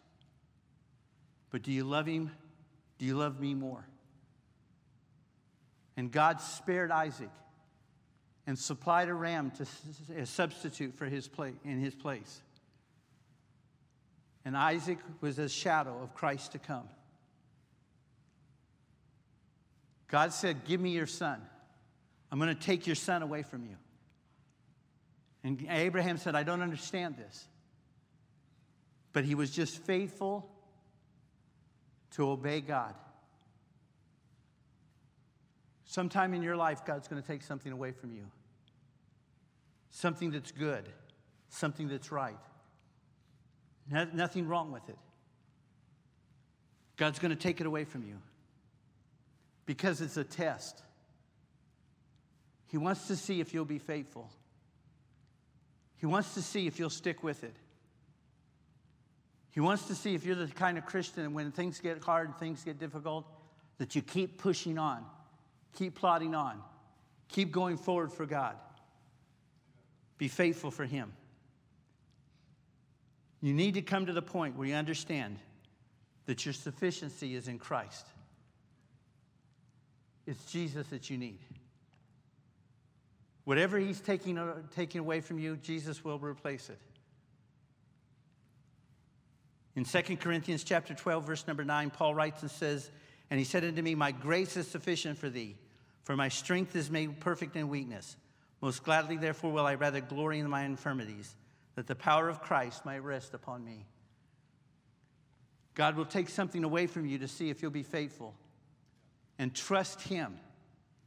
But 1.51 1.61
do 1.61 1.71
you 1.71 1.83
love 1.83 2.07
him 2.07 2.31
do 2.97 3.05
you 3.05 3.15
love 3.15 3.39
me 3.39 3.53
more? 3.53 3.85
And 5.95 6.11
God 6.11 6.41
spared 6.41 6.89
Isaac 6.89 7.29
and 8.47 8.57
supplied 8.57 9.09
a 9.09 9.13
ram 9.13 9.51
to 9.51 9.67
a 10.19 10.25
substitute 10.25 10.95
for 10.97 11.05
his 11.05 11.29
in 11.63 11.79
his 11.79 11.93
place. 11.93 12.41
And 14.45 14.55
Isaac 14.55 14.99
was 15.21 15.39
a 15.39 15.49
shadow 15.49 15.99
of 16.01 16.13
Christ 16.13 16.51
to 16.51 16.59
come. 16.59 16.87
God 20.07 20.31
said, 20.31 20.65
Give 20.65 20.79
me 20.79 20.91
your 20.91 21.07
son. 21.07 21.41
I'm 22.31 22.39
going 22.39 22.55
to 22.55 22.61
take 22.61 22.85
your 22.85 22.95
son 22.95 23.23
away 23.23 23.41
from 23.41 23.65
you. 23.65 23.75
And 25.43 25.65
Abraham 25.69 26.17
said, 26.17 26.35
I 26.35 26.43
don't 26.43 26.61
understand 26.61 27.17
this. 27.17 27.47
But 29.13 29.25
he 29.25 29.35
was 29.35 29.49
just 29.51 29.77
faithful 29.79 30.49
to 32.11 32.29
obey 32.29 32.61
God. 32.61 32.93
Sometime 35.85 36.33
in 36.33 36.41
your 36.41 36.55
life, 36.55 36.83
God's 36.85 37.07
going 37.07 37.21
to 37.21 37.27
take 37.27 37.41
something 37.41 37.71
away 37.71 37.91
from 37.91 38.11
you. 38.11 38.25
Something 39.91 40.31
that's 40.31 40.51
good, 40.51 40.89
something 41.49 41.87
that's 41.87 42.11
right. 42.11 42.37
Nothing 43.89 44.47
wrong 44.47 44.71
with 44.71 44.87
it. 44.89 44.97
God's 46.97 47.19
going 47.19 47.31
to 47.31 47.35
take 47.35 47.59
it 47.59 47.67
away 47.67 47.83
from 47.83 48.03
you 48.03 48.17
because 49.65 50.01
it's 50.01 50.17
a 50.17 50.23
test. 50.23 50.81
He 52.67 52.77
wants 52.77 53.07
to 53.07 53.15
see 53.15 53.39
if 53.41 53.53
you'll 53.53 53.65
be 53.65 53.79
faithful. 53.79 54.29
He 55.97 56.05
wants 56.05 56.33
to 56.33 56.41
see 56.41 56.67
if 56.67 56.79
you'll 56.79 56.89
stick 56.89 57.23
with 57.23 57.43
it. 57.43 57.55
He 59.51 59.61
wants 59.61 59.85
to 59.85 59.95
see 59.95 60.15
if 60.15 60.25
you're 60.25 60.35
the 60.35 60.47
kind 60.47 60.77
of 60.77 60.85
Christian 60.85 61.33
when 61.33 61.51
things 61.51 61.79
get 61.79 62.03
hard 62.03 62.27
and 62.27 62.37
things 62.37 62.63
get 62.63 62.77
difficult, 62.77 63.25
that 63.77 63.95
you 63.95 64.01
keep 64.01 64.37
pushing 64.37 64.77
on, 64.77 65.05
keep 65.73 65.95
plodding 65.95 66.35
on, 66.35 66.61
keep 67.29 67.51
going 67.51 67.77
forward 67.77 68.11
for 68.11 68.25
God. 68.25 68.55
Be 70.17 70.27
faithful 70.27 70.71
for 70.71 70.85
Him. 70.85 71.13
You 73.45 73.53
need 73.53 73.75
to 73.75 73.83
come 73.83 74.07
to 74.07 74.11
the 74.11 74.23
point 74.23 74.57
where 74.57 74.67
you 74.67 74.73
understand 74.73 75.37
that 76.25 76.47
your 76.47 76.53
sufficiency 76.53 77.35
is 77.35 77.47
in 77.47 77.59
Christ. 77.59 78.03
It's 80.25 80.43
Jesus 80.51 80.87
that 80.87 81.11
you 81.11 81.19
need. 81.19 81.37
Whatever 83.43 83.77
He's 83.77 84.01
taking, 84.01 84.39
uh, 84.39 84.55
taking 84.75 84.97
away 84.97 85.21
from 85.21 85.37
you, 85.37 85.57
Jesus 85.57 86.03
will 86.03 86.17
replace 86.17 86.71
it. 86.71 86.79
In 89.75 89.85
2 89.85 90.17
Corinthians 90.17 90.63
chapter 90.63 90.95
12, 90.95 91.27
verse 91.27 91.45
number 91.45 91.63
9, 91.63 91.91
Paul 91.91 92.15
writes 92.15 92.41
and 92.41 92.49
says, 92.49 92.89
And 93.29 93.37
he 93.37 93.43
said 93.43 93.63
unto 93.63 93.83
me, 93.83 93.93
My 93.93 94.09
grace 94.09 94.57
is 94.57 94.67
sufficient 94.67 95.19
for 95.19 95.29
thee, 95.29 95.55
for 96.01 96.15
my 96.15 96.29
strength 96.29 96.75
is 96.75 96.89
made 96.89 97.19
perfect 97.19 97.55
in 97.55 97.69
weakness. 97.69 98.17
Most 98.59 98.83
gladly, 98.83 99.17
therefore, 99.17 99.51
will 99.51 99.67
I 99.67 99.75
rather 99.75 100.01
glory 100.01 100.39
in 100.39 100.49
my 100.49 100.63
infirmities, 100.63 101.35
that 101.75 101.87
the 101.87 101.95
power 101.95 102.29
of 102.29 102.41
Christ 102.41 102.85
might 102.85 103.03
rest 103.03 103.33
upon 103.33 103.63
me. 103.63 103.85
God 105.75 105.97
will 105.97 106.05
take 106.05 106.29
something 106.29 106.63
away 106.63 106.87
from 106.87 107.05
you 107.05 107.17
to 107.19 107.27
see 107.27 107.49
if 107.49 107.61
you'll 107.61 107.71
be 107.71 107.83
faithful 107.83 108.33
and 109.37 109.53
trust 109.53 110.01
Him 110.01 110.37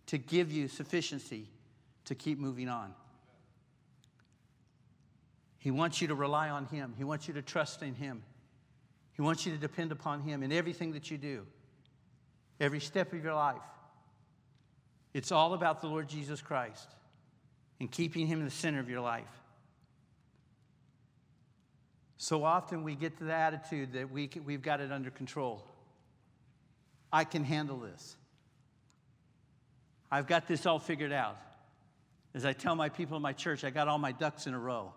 to 0.06 0.18
give 0.18 0.52
you 0.52 0.68
sufficiency 0.68 1.48
to 2.04 2.14
keep 2.14 2.38
moving 2.38 2.68
on. 2.68 2.94
He 5.58 5.70
wants 5.70 6.00
you 6.00 6.08
to 6.08 6.14
rely 6.14 6.50
on 6.50 6.66
Him, 6.66 6.94
He 6.96 7.04
wants 7.04 7.28
you 7.28 7.34
to 7.34 7.42
trust 7.42 7.82
in 7.82 7.94
Him. 7.94 8.22
He 9.12 9.22
wants 9.22 9.44
you 9.44 9.50
to 9.52 9.58
depend 9.58 9.90
upon 9.90 10.20
Him 10.20 10.44
in 10.44 10.52
everything 10.52 10.92
that 10.92 11.10
you 11.10 11.18
do, 11.18 11.44
every 12.60 12.78
step 12.78 13.12
of 13.12 13.24
your 13.24 13.34
life. 13.34 13.56
It's 15.12 15.32
all 15.32 15.54
about 15.54 15.80
the 15.80 15.88
Lord 15.88 16.08
Jesus 16.08 16.40
Christ 16.40 16.94
and 17.80 17.90
keeping 17.90 18.28
Him 18.28 18.38
in 18.38 18.44
the 18.44 18.50
center 18.50 18.78
of 18.78 18.88
your 18.88 19.00
life. 19.00 19.37
So 22.18 22.42
often 22.42 22.82
we 22.82 22.96
get 22.96 23.16
to 23.18 23.24
the 23.24 23.32
attitude 23.32 23.92
that 23.92 24.10
we 24.10 24.26
can, 24.26 24.44
we've 24.44 24.60
got 24.60 24.80
it 24.80 24.90
under 24.90 25.08
control. 25.08 25.64
I 27.12 27.22
can 27.22 27.44
handle 27.44 27.78
this. 27.78 28.16
I've 30.10 30.26
got 30.26 30.48
this 30.48 30.66
all 30.66 30.80
figured 30.80 31.12
out. 31.12 31.38
As 32.34 32.44
I 32.44 32.52
tell 32.52 32.74
my 32.74 32.88
people 32.88 33.16
in 33.16 33.22
my 33.22 33.32
church, 33.32 33.62
I 33.62 33.70
got 33.70 33.86
all 33.86 33.98
my 33.98 34.12
ducks 34.12 34.46
in 34.48 34.52
a 34.52 34.58
row. 34.58 34.92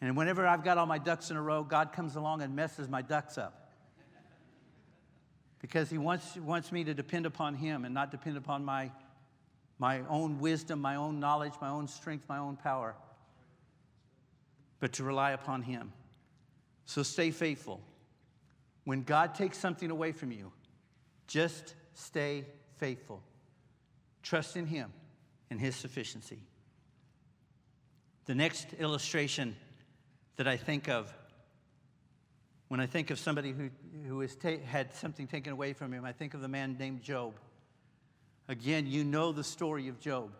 And 0.00 0.16
whenever 0.16 0.46
I've 0.46 0.62
got 0.62 0.78
all 0.78 0.86
my 0.86 0.98
ducks 0.98 1.30
in 1.30 1.36
a 1.36 1.42
row, 1.42 1.64
God 1.64 1.92
comes 1.92 2.14
along 2.14 2.42
and 2.42 2.54
messes 2.54 2.88
my 2.88 3.02
ducks 3.02 3.36
up. 3.36 3.72
Because 5.60 5.90
He 5.90 5.98
wants, 5.98 6.36
wants 6.36 6.70
me 6.70 6.84
to 6.84 6.94
depend 6.94 7.26
upon 7.26 7.54
Him 7.54 7.84
and 7.84 7.92
not 7.92 8.12
depend 8.12 8.36
upon 8.36 8.64
my, 8.64 8.92
my 9.78 10.02
own 10.08 10.38
wisdom, 10.38 10.80
my 10.80 10.94
own 10.94 11.18
knowledge, 11.18 11.54
my 11.60 11.70
own 11.70 11.88
strength, 11.88 12.28
my 12.28 12.38
own 12.38 12.56
power, 12.56 12.94
but 14.84 14.92
to 14.92 15.02
rely 15.02 15.30
upon 15.30 15.62
Him. 15.62 15.94
So 16.84 17.02
stay 17.02 17.30
faithful. 17.30 17.80
When 18.84 19.02
God 19.02 19.34
takes 19.34 19.56
something 19.56 19.90
away 19.90 20.12
from 20.12 20.30
you, 20.30 20.52
just 21.26 21.74
stay 21.94 22.44
faithful. 22.76 23.22
Trust 24.22 24.58
in 24.58 24.66
Him 24.66 24.92
and 25.48 25.58
His 25.58 25.74
sufficiency. 25.74 26.38
The 28.26 28.34
next 28.34 28.74
illustration 28.78 29.56
that 30.36 30.46
I 30.46 30.58
think 30.58 30.90
of 30.90 31.10
when 32.68 32.78
I 32.78 32.84
think 32.84 33.10
of 33.10 33.18
somebody 33.18 33.52
who, 33.52 33.70
who 34.06 34.20
has 34.20 34.36
ta- 34.36 34.58
had 34.66 34.92
something 34.92 35.26
taken 35.26 35.54
away 35.54 35.72
from 35.72 35.94
him. 35.94 36.04
I 36.04 36.12
think 36.12 36.34
of 36.34 36.42
the 36.42 36.48
man 36.48 36.76
named 36.78 37.00
Job. 37.00 37.32
Again, 38.48 38.86
you 38.86 39.02
know 39.02 39.32
the 39.32 39.44
story 39.44 39.88
of 39.88 39.98
Job. 39.98 40.30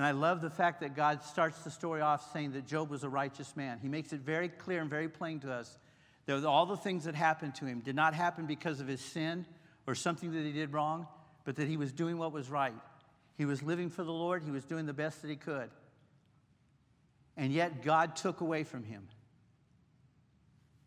And 0.00 0.06
I 0.06 0.12
love 0.12 0.40
the 0.40 0.48
fact 0.48 0.80
that 0.80 0.96
God 0.96 1.22
starts 1.22 1.58
the 1.62 1.70
story 1.70 2.00
off 2.00 2.32
saying 2.32 2.52
that 2.52 2.66
Job 2.66 2.88
was 2.88 3.04
a 3.04 3.08
righteous 3.10 3.54
man. 3.54 3.78
He 3.82 3.88
makes 3.88 4.14
it 4.14 4.20
very 4.20 4.48
clear 4.48 4.80
and 4.80 4.88
very 4.88 5.10
plain 5.10 5.40
to 5.40 5.52
us 5.52 5.76
that 6.24 6.42
all 6.44 6.64
the 6.64 6.76
things 6.76 7.04
that 7.04 7.14
happened 7.14 7.54
to 7.56 7.66
him 7.66 7.80
did 7.80 7.94
not 7.94 8.14
happen 8.14 8.46
because 8.46 8.80
of 8.80 8.86
his 8.86 9.02
sin 9.02 9.44
or 9.86 9.94
something 9.94 10.32
that 10.32 10.42
he 10.42 10.52
did 10.52 10.72
wrong, 10.72 11.06
but 11.44 11.56
that 11.56 11.68
he 11.68 11.76
was 11.76 11.92
doing 11.92 12.16
what 12.16 12.32
was 12.32 12.48
right. 12.48 12.72
He 13.36 13.44
was 13.44 13.62
living 13.62 13.90
for 13.90 14.02
the 14.02 14.12
Lord, 14.12 14.42
he 14.42 14.50
was 14.50 14.64
doing 14.64 14.86
the 14.86 14.94
best 14.94 15.20
that 15.20 15.28
he 15.28 15.36
could 15.36 15.70
and 17.40 17.52
yet 17.52 17.82
God 17.82 18.16
took 18.16 18.42
away 18.42 18.64
from 18.64 18.84
him. 18.84 19.08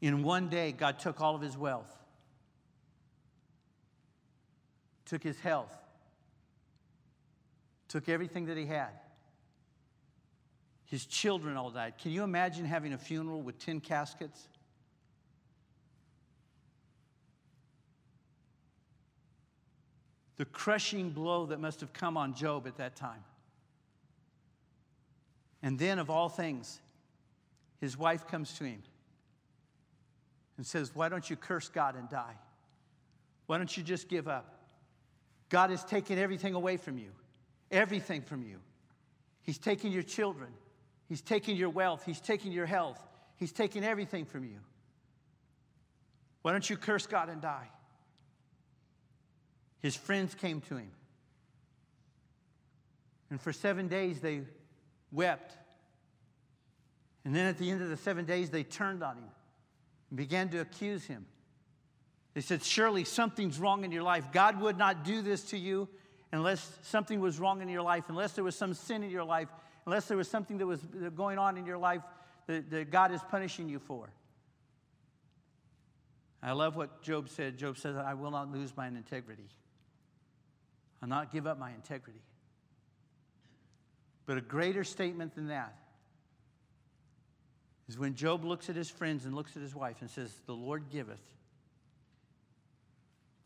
In 0.01 0.21
one 0.21 0.49
day, 0.49 0.71
God 0.71 0.99
took 0.99 1.19
all 1.19 1.33
of 1.33 1.41
his 1.41 1.57
wealth, 1.57 1.91
took 5.05 5.23
his 5.23 5.39
health, 5.39 5.75
took 7.87 8.07
everything 8.07 8.45
that 8.45 8.57
he 8.57 8.67
had. 8.67 8.91
His 10.93 11.07
children 11.07 11.57
all 11.57 11.71
died. 11.71 11.95
Can 11.97 12.11
you 12.11 12.21
imagine 12.21 12.65
having 12.65 12.93
a 12.93 12.99
funeral 12.99 13.41
with 13.41 13.57
10 13.57 13.79
caskets? 13.79 14.47
The 20.37 20.45
crushing 20.45 21.09
blow 21.09 21.47
that 21.47 21.59
must 21.59 21.79
have 21.79 21.93
come 21.93 22.15
on 22.15 22.35
Job 22.35 22.67
at 22.67 22.77
that 22.77 22.95
time. 22.95 23.23
And 25.63 25.79
then, 25.79 25.97
of 25.97 26.11
all 26.11 26.29
things, 26.29 26.79
his 27.81 27.97
wife 27.97 28.27
comes 28.27 28.53
to 28.59 28.63
him 28.63 28.83
and 30.57 30.63
says, 30.63 30.91
Why 30.93 31.09
don't 31.09 31.27
you 31.27 31.35
curse 31.35 31.69
God 31.69 31.95
and 31.95 32.07
die? 32.07 32.35
Why 33.47 33.57
don't 33.57 33.75
you 33.75 33.81
just 33.81 34.09
give 34.09 34.27
up? 34.27 34.59
God 35.49 35.71
has 35.71 35.83
taken 35.83 36.19
everything 36.19 36.53
away 36.53 36.77
from 36.77 36.99
you, 36.99 37.09
everything 37.71 38.21
from 38.21 38.43
you. 38.43 38.57
He's 39.41 39.57
taken 39.57 39.91
your 39.91 40.03
children, 40.03 40.49
He's 41.13 41.21
taking 41.21 41.55
your 41.55 41.69
wealth, 41.69 42.05
He's 42.07 42.19
taking 42.19 42.51
your 42.51 42.65
health, 42.65 42.99
He's 43.37 43.51
taking 43.51 43.83
everything 43.83 44.25
from 44.25 44.45
you. 44.45 44.57
Why 46.41 46.53
don't 46.53 46.67
you 46.67 46.75
curse 46.75 47.05
God 47.05 47.29
and 47.29 47.39
die? 47.39 47.69
His 49.79 49.95
friends 49.95 50.33
came 50.33 50.59
to 50.61 50.77
him. 50.77 50.89
And 53.29 53.39
for 53.39 53.53
seven 53.53 53.87
days 53.87 54.21
they 54.21 54.41
wept. 55.11 55.55
And 57.25 57.35
then 57.35 57.45
at 57.45 57.59
the 57.59 57.69
end 57.69 57.83
of 57.83 57.89
the 57.89 57.97
seven 57.97 58.25
days, 58.25 58.49
they 58.49 58.63
turned 58.63 59.03
on 59.03 59.17
him 59.17 59.29
and 60.09 60.17
began 60.17 60.49
to 60.49 60.61
accuse 60.61 61.05
him. 61.05 61.27
They 62.33 62.41
said, 62.41 62.63
Surely 62.63 63.03
something's 63.03 63.59
wrong 63.59 63.83
in 63.83 63.91
your 63.91 64.01
life. 64.01 64.31
God 64.31 64.59
would 64.59 64.79
not 64.79 65.03
do 65.03 65.21
this 65.21 65.43
to 65.51 65.59
you 65.59 65.87
unless 66.31 66.75
something 66.81 67.19
was 67.19 67.39
wrong 67.39 67.61
in 67.61 67.69
your 67.69 67.83
life, 67.83 68.05
unless 68.07 68.31
there 68.31 68.43
was 68.43 68.55
some 68.55 68.73
sin 68.73 69.03
in 69.03 69.11
your 69.11 69.23
life, 69.23 69.49
unless 69.85 70.05
there 70.05 70.17
was 70.17 70.27
something 70.27 70.57
that 70.57 70.67
was 70.67 70.79
going 71.15 71.37
on 71.37 71.57
in 71.57 71.65
your 71.65 71.77
life 71.77 72.01
that, 72.47 72.69
that 72.69 72.91
God 72.91 73.11
is 73.11 73.21
punishing 73.29 73.69
you 73.69 73.79
for. 73.79 74.09
I 76.41 76.51
love 76.51 76.75
what 76.75 77.01
Job 77.01 77.29
said. 77.29 77.57
Job 77.57 77.77
says, 77.77 77.95
I 77.95 78.13
will 78.13 78.31
not 78.31 78.51
lose 78.51 78.75
my 78.75 78.87
integrity. 78.87 79.47
I'll 81.01 81.09
not 81.09 81.31
give 81.31 81.47
up 81.47 81.57
my 81.57 81.71
integrity. 81.71 82.19
But 84.25 84.37
a 84.37 84.41
greater 84.41 84.83
statement 84.83 85.35
than 85.35 85.47
that 85.47 85.75
is 87.87 87.97
when 87.97 88.15
Job 88.15 88.43
looks 88.43 88.69
at 88.69 88.75
his 88.75 88.89
friends 88.89 89.25
and 89.25 89.33
looks 89.33 89.55
at 89.55 89.61
his 89.61 89.75
wife 89.75 89.97
and 90.01 90.09
says, 90.09 90.33
The 90.45 90.53
Lord 90.53 90.89
giveth, 90.89 91.21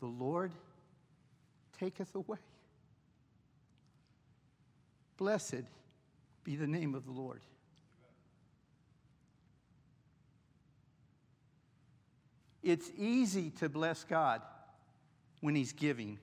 the 0.00 0.06
Lord 0.06 0.52
taketh 1.78 2.14
away. 2.14 2.38
Blessed 5.16 5.64
be 6.44 6.56
the 6.56 6.66
name 6.66 6.94
of 6.94 7.04
the 7.04 7.12
Lord. 7.12 7.40
It's 12.62 12.90
easy 12.98 13.50
to 13.60 13.68
bless 13.68 14.04
God 14.04 14.42
when 15.40 15.54
He's 15.54 15.72
giving. 15.72 16.18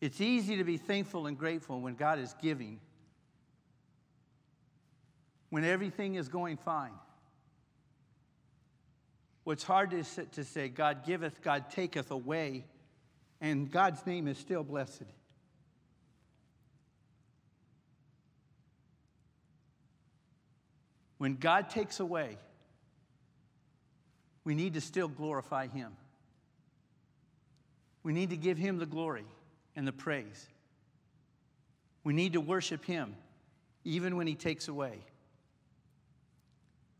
It's 0.00 0.20
easy 0.20 0.56
to 0.56 0.64
be 0.64 0.76
thankful 0.76 1.26
and 1.26 1.36
grateful 1.36 1.80
when 1.80 1.94
God 1.94 2.18
is 2.18 2.34
giving, 2.40 2.80
when 5.50 5.64
everything 5.64 6.14
is 6.14 6.28
going 6.28 6.56
fine. 6.56 6.92
What's 9.44 9.64
hard 9.64 9.94
is 9.94 10.20
to 10.32 10.44
say, 10.44 10.68
God 10.68 11.06
giveth, 11.06 11.40
God 11.40 11.70
taketh 11.70 12.10
away, 12.10 12.66
and 13.40 13.70
God's 13.70 14.04
name 14.04 14.28
is 14.28 14.36
still 14.36 14.62
blessed. 14.62 15.04
When 21.18 21.36
God 21.36 21.68
takes 21.68 22.00
away, 22.00 22.38
we 24.44 24.54
need 24.54 24.74
to 24.74 24.80
still 24.80 25.08
glorify 25.08 25.66
Him. 25.66 25.92
We 28.02 28.12
need 28.12 28.30
to 28.30 28.36
give 28.36 28.56
Him 28.56 28.78
the 28.78 28.86
glory 28.86 29.26
and 29.76 29.86
the 29.86 29.92
praise. 29.92 30.48
We 32.04 32.14
need 32.14 32.32
to 32.32 32.40
worship 32.40 32.84
Him 32.84 33.14
even 33.84 34.16
when 34.16 34.26
He 34.26 34.34
takes 34.34 34.68
away. 34.68 35.00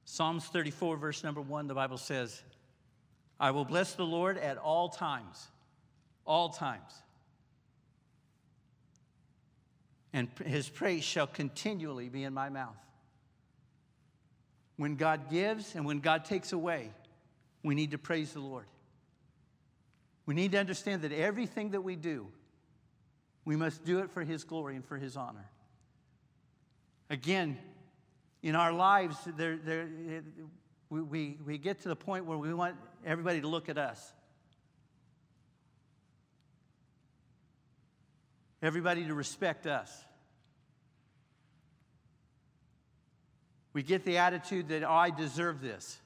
Psalms 0.04 0.44
34, 0.46 0.96
verse 0.96 1.22
number 1.22 1.40
one, 1.40 1.68
the 1.68 1.74
Bible 1.74 1.98
says, 1.98 2.42
I 3.38 3.52
will 3.52 3.64
bless 3.64 3.94
the 3.94 4.04
Lord 4.04 4.37
at 4.38 4.57
all 4.57 4.88
times, 4.88 5.46
all 6.26 6.48
times. 6.48 6.92
And 10.12 10.28
his 10.44 10.68
praise 10.68 11.04
shall 11.04 11.26
continually 11.26 12.09
be 12.09 12.24
in 12.24 12.33
my 12.33 12.48
mouth. 12.48 12.74
When 14.79 14.95
God 14.95 15.29
gives 15.29 15.75
and 15.75 15.85
when 15.85 15.99
God 15.99 16.25
takes 16.25 16.53
away, 16.53 16.93
we 17.64 17.75
need 17.75 17.91
to 17.91 17.99
praise 17.99 18.33
the 18.33 18.41
Lord. 18.41 18.67
We 20.25 20.35
need 20.35 20.53
to 20.53 20.59
understand 20.59 21.03
that 21.03 21.12
everything 21.12 21.73
that 21.73 21.81
we 21.81 21.97
do, 21.97 22.29
we 23.45 23.57
must 23.57 23.85
do 23.85 23.99
it 23.99 24.11
for 24.12 24.23
his 24.23 24.45
glory 24.45 24.77
and 24.77 24.85
for 24.85 24.97
his 24.97 25.17
honor. 25.17 25.51
Again, 27.11 27.59
in 28.41 28.55
our 28.55 28.73
lives, 28.73 29.17
there, 29.37 29.57
there, 29.57 29.88
we, 30.91 31.01
we, 31.03 31.38
we 31.45 31.59
get 31.59 31.81
to 31.81 31.88
the 31.88 31.97
point 31.97 32.25
where 32.25 32.38
we 32.38 32.55
want 32.55 32.77
everybody 33.05 33.41
to 33.41 33.49
look 33.49 33.69
at 33.69 33.79
us. 33.79 34.12
Everybody 38.62 39.07
to 39.07 39.14
respect 39.14 39.67
us. 39.67 40.05
We 43.79 43.85
get 43.85 44.05
the 44.05 44.19
attitude 44.19 44.71
that, 44.71 44.83
oh, 44.83 44.91
I 44.91 45.11
deserve 45.11 45.61
this. 45.61 46.01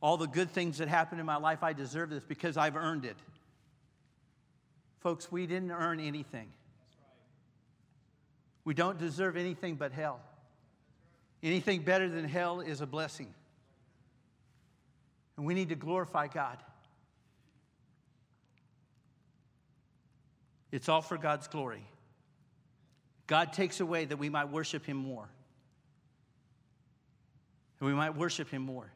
All 0.00 0.16
the 0.16 0.26
good 0.26 0.50
things 0.50 0.78
that 0.78 0.88
happen 0.88 1.20
in 1.20 1.26
my 1.26 1.36
life, 1.36 1.62
I 1.62 1.74
deserve 1.74 2.08
this 2.08 2.24
because 2.24 2.56
I've 2.56 2.76
earned 2.76 3.04
it. 3.04 3.18
Folks, 5.00 5.30
we 5.30 5.46
didn't 5.46 5.70
earn 5.70 6.00
anything. 6.00 6.48
We 8.64 8.72
don't 8.72 8.96
deserve 8.96 9.36
anything 9.36 9.74
but 9.74 9.92
hell. 9.92 10.18
Anything 11.42 11.82
better 11.82 12.08
than 12.08 12.24
hell 12.24 12.60
is 12.60 12.80
a 12.80 12.86
blessing. 12.86 13.28
And 15.36 15.44
we 15.44 15.52
need 15.52 15.68
to 15.68 15.74
glorify 15.74 16.28
God. 16.28 16.56
It's 20.72 20.88
all 20.88 21.02
for 21.02 21.18
God's 21.18 21.48
glory. 21.48 21.84
God 23.26 23.52
takes 23.52 23.80
away 23.80 24.06
that 24.06 24.16
we 24.16 24.30
might 24.30 24.48
worship 24.48 24.86
Him 24.86 24.96
more. 24.96 25.28
And 27.84 27.92
we 27.92 27.98
might 27.98 28.16
worship 28.16 28.48
Him 28.48 28.62
more. 28.62 28.90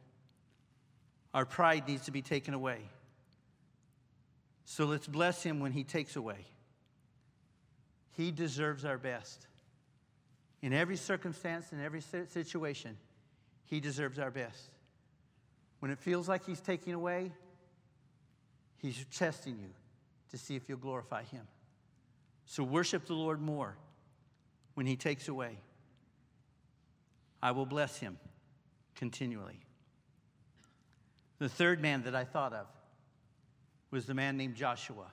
Our 1.34 1.44
pride 1.44 1.86
needs 1.86 2.06
to 2.06 2.10
be 2.10 2.22
taken 2.22 2.54
away. 2.54 2.78
So 4.64 4.86
let's 4.86 5.06
bless 5.06 5.42
Him 5.42 5.60
when 5.60 5.72
He 5.72 5.84
takes 5.84 6.16
away. 6.16 6.46
He 8.16 8.30
deserves 8.30 8.86
our 8.86 8.96
best. 8.96 9.46
In 10.62 10.72
every 10.72 10.96
circumstance, 10.96 11.70
in 11.70 11.84
every 11.84 12.00
situation, 12.00 12.96
He 13.66 13.78
deserves 13.78 14.18
our 14.18 14.30
best. 14.30 14.70
When 15.80 15.90
it 15.90 15.98
feels 15.98 16.26
like 16.26 16.46
He's 16.46 16.62
taking 16.62 16.94
away, 16.94 17.30
He's 18.78 19.04
testing 19.14 19.58
you 19.58 19.68
to 20.30 20.38
see 20.38 20.56
if 20.56 20.66
you'll 20.66 20.78
glorify 20.78 21.24
Him. 21.24 21.46
So 22.46 22.64
worship 22.64 23.04
the 23.04 23.12
Lord 23.12 23.42
more 23.42 23.76
when 24.72 24.86
He 24.86 24.96
takes 24.96 25.28
away. 25.28 25.58
I 27.42 27.50
will 27.50 27.66
bless 27.66 27.98
Him 27.98 28.16
continually. 28.98 29.60
The 31.38 31.48
third 31.48 31.80
man 31.80 32.02
that 32.02 32.16
I 32.16 32.24
thought 32.24 32.52
of 32.52 32.66
was 33.92 34.06
the 34.06 34.14
man 34.14 34.36
named 34.36 34.56
Joshua. 34.56 35.06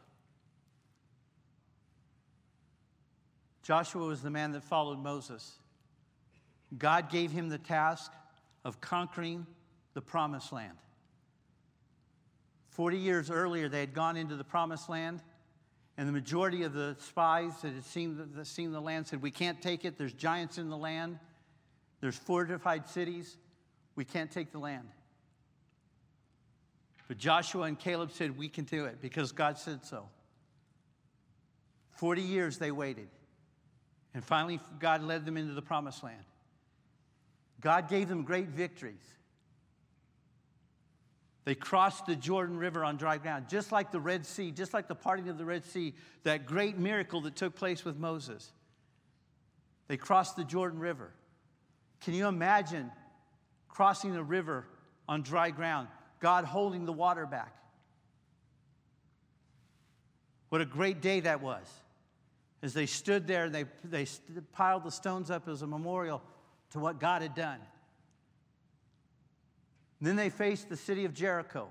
Joshua 3.61 4.05
was 4.05 4.21
the 4.21 4.31
man 4.31 4.51
that 4.53 4.63
followed 4.63 4.99
Moses. 4.99 5.59
God 6.75 7.11
gave 7.11 7.31
him 7.31 7.49
the 7.49 7.59
task 7.59 8.11
of 8.63 8.81
conquering 8.81 9.45
the 9.93 10.01
promised 10.01 10.51
land. 10.51 10.77
40 12.71 12.97
years 12.97 13.29
earlier, 13.29 13.69
they 13.69 13.79
had 13.79 13.93
gone 13.93 14.17
into 14.17 14.35
the 14.35 14.43
promised 14.43 14.89
land, 14.89 15.21
and 15.95 16.07
the 16.07 16.11
majority 16.11 16.63
of 16.63 16.73
the 16.73 16.97
spies 16.99 17.61
that 17.61 17.73
had 17.73 17.85
seen 17.85 18.33
the, 18.35 18.43
seen 18.43 18.71
the 18.71 18.81
land 18.81 19.07
said, 19.07 19.21
We 19.21 19.31
can't 19.31 19.61
take 19.61 19.85
it. 19.85 19.97
There's 19.97 20.11
giants 20.11 20.57
in 20.57 20.69
the 20.69 20.77
land, 20.77 21.19
there's 22.01 22.17
fortified 22.17 22.89
cities. 22.89 23.37
We 23.95 24.05
can't 24.05 24.31
take 24.31 24.51
the 24.51 24.59
land. 24.59 24.89
But 27.07 27.17
Joshua 27.17 27.63
and 27.63 27.77
Caleb 27.77 28.11
said, 28.11 28.37
We 28.37 28.49
can 28.49 28.65
do 28.65 28.85
it 28.85 29.01
because 29.01 29.31
God 29.31 29.57
said 29.57 29.85
so. 29.85 30.09
40 31.91 32.21
years 32.21 32.57
they 32.57 32.71
waited. 32.71 33.07
And 34.13 34.23
finally, 34.23 34.59
God 34.79 35.03
led 35.03 35.25
them 35.25 35.37
into 35.37 35.53
the 35.53 35.61
promised 35.61 36.03
land. 36.03 36.23
God 37.61 37.89
gave 37.89 38.07
them 38.07 38.23
great 38.23 38.49
victories. 38.49 39.03
They 41.45 41.55
crossed 41.55 42.07
the 42.07 42.15
Jordan 42.15 42.57
River 42.57 42.83
on 42.83 42.97
dry 42.97 43.17
ground, 43.17 43.45
just 43.49 43.71
like 43.71 43.91
the 43.91 43.99
Red 43.99 44.25
Sea, 44.25 44.51
just 44.51 44.73
like 44.73 44.87
the 44.87 44.95
parting 44.95 45.29
of 45.29 45.37
the 45.37 45.45
Red 45.45 45.63
Sea, 45.63 45.93
that 46.23 46.45
great 46.45 46.77
miracle 46.77 47.21
that 47.21 47.35
took 47.35 47.55
place 47.55 47.85
with 47.85 47.97
Moses. 47.97 48.51
They 49.87 49.97
crossed 49.97 50.35
the 50.35 50.43
Jordan 50.43 50.79
River. 50.79 51.11
Can 52.01 52.15
you 52.15 52.27
imagine 52.27 52.91
crossing 53.75 54.13
the 54.13 54.23
river 54.23 54.65
on 55.07 55.21
dry 55.21 55.51
ground, 55.51 55.87
God 56.19 56.45
holding 56.45 56.85
the 56.85 56.93
water 56.93 57.25
back? 57.25 57.53
What 60.49 60.61
a 60.61 60.65
great 60.65 61.01
day 61.01 61.19
that 61.19 61.41
was 61.41 61.67
as 62.65 62.73
they 62.73 62.87
stood 62.87 63.27
there, 63.27 63.47
they, 63.47 63.65
they 63.83 64.07
piled 64.53 64.85
the 64.85 64.89
stones 64.89 65.29
up 65.29 65.47
as 65.47 65.61
a 65.61 65.67
memorial 65.67 66.19
to 66.71 66.79
what 66.79 66.99
God 66.99 67.21
had 67.21 67.35
done. 67.35 67.59
Then 70.01 70.15
they 70.15 70.31
faced 70.31 70.67
the 70.67 70.75
city 70.75 71.05
of 71.05 71.13
Jericho. 71.13 71.67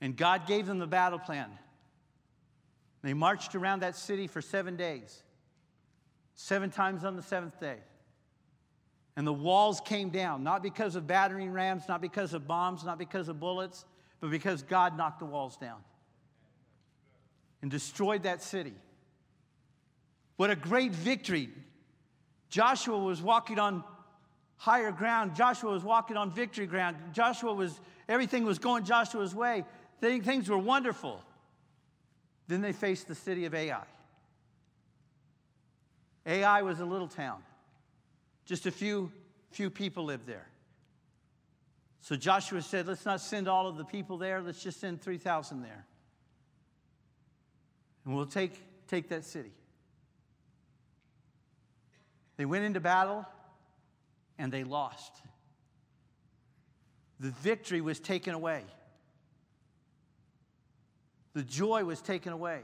And 0.00 0.16
God 0.16 0.48
gave 0.48 0.66
them 0.66 0.80
the 0.80 0.88
battle 0.88 1.20
plan. 1.20 1.50
They 3.02 3.14
marched 3.14 3.54
around 3.54 3.80
that 3.80 3.94
city 3.94 4.26
for 4.26 4.42
seven 4.42 4.74
days, 4.74 5.22
seven 6.34 6.70
times 6.70 7.04
on 7.04 7.14
the 7.14 7.22
seventh 7.22 7.60
day. 7.60 7.76
And 9.16 9.26
the 9.26 9.32
walls 9.32 9.80
came 9.80 10.10
down, 10.10 10.42
not 10.42 10.62
because 10.62 10.96
of 10.96 11.06
battering 11.06 11.52
rams, 11.52 11.84
not 11.88 12.00
because 12.00 12.34
of 12.34 12.48
bombs, 12.48 12.84
not 12.84 12.98
because 12.98 13.28
of 13.28 13.38
bullets, 13.38 13.84
but 14.20 14.30
because 14.30 14.62
God 14.62 14.96
knocked 14.96 15.20
the 15.20 15.24
walls 15.24 15.56
down 15.56 15.78
and 17.62 17.70
destroyed 17.70 18.24
that 18.24 18.42
city. 18.42 18.74
What 20.36 20.50
a 20.50 20.56
great 20.56 20.92
victory. 20.92 21.48
Joshua 22.48 22.98
was 22.98 23.22
walking 23.22 23.58
on 23.58 23.84
higher 24.56 24.90
ground. 24.90 25.36
Joshua 25.36 25.70
was 25.70 25.84
walking 25.84 26.16
on 26.16 26.30
victory 26.32 26.66
ground. 26.66 26.96
Joshua 27.12 27.54
was, 27.54 27.80
everything 28.08 28.44
was 28.44 28.58
going 28.58 28.84
Joshua's 28.84 29.34
way. 29.34 29.64
Things 30.00 30.48
were 30.48 30.58
wonderful. 30.58 31.22
Then 32.48 32.60
they 32.60 32.72
faced 32.72 33.08
the 33.08 33.14
city 33.14 33.44
of 33.46 33.54
Ai. 33.54 33.84
Ai 36.26 36.62
was 36.62 36.80
a 36.80 36.84
little 36.84 37.08
town. 37.08 37.42
Just 38.44 38.66
a 38.66 38.70
few, 38.70 39.10
few 39.50 39.70
people 39.70 40.04
lived 40.04 40.26
there. 40.26 40.46
So 42.00 42.16
Joshua 42.16 42.60
said, 42.60 42.86
let's 42.86 43.06
not 43.06 43.20
send 43.20 43.48
all 43.48 43.66
of 43.66 43.76
the 43.76 43.84
people 43.84 44.18
there, 44.18 44.42
let's 44.42 44.62
just 44.62 44.80
send 44.80 45.00
3,000 45.00 45.62
there 45.62 45.86
and 48.04 48.14
we'll 48.14 48.26
take, 48.26 48.60
take 48.88 49.08
that 49.08 49.24
city. 49.24 49.52
They 52.36 52.44
went 52.44 52.64
into 52.64 52.80
battle 52.80 53.24
and 54.38 54.52
they 54.52 54.64
lost. 54.64 55.12
The 57.20 57.30
victory 57.30 57.80
was 57.80 58.00
taken 58.00 58.34
away. 58.34 58.64
The 61.32 61.42
joy 61.42 61.84
was 61.84 62.00
taken 62.00 62.32
away. 62.32 62.60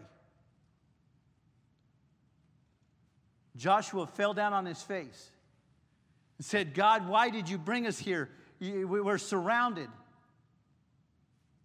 Joshua 3.57 4.07
fell 4.07 4.35
down 4.35 4.53
on 4.53 4.67
his 4.67 4.83
face 4.83 5.31
and 6.41 6.45
said, 6.47 6.73
God, 6.73 7.07
why 7.07 7.29
did 7.29 7.51
you 7.51 7.59
bring 7.59 7.87
us 7.87 7.99
here? 7.99 8.31
We 8.61 8.83
were 8.87 9.19
surrounded. 9.19 9.91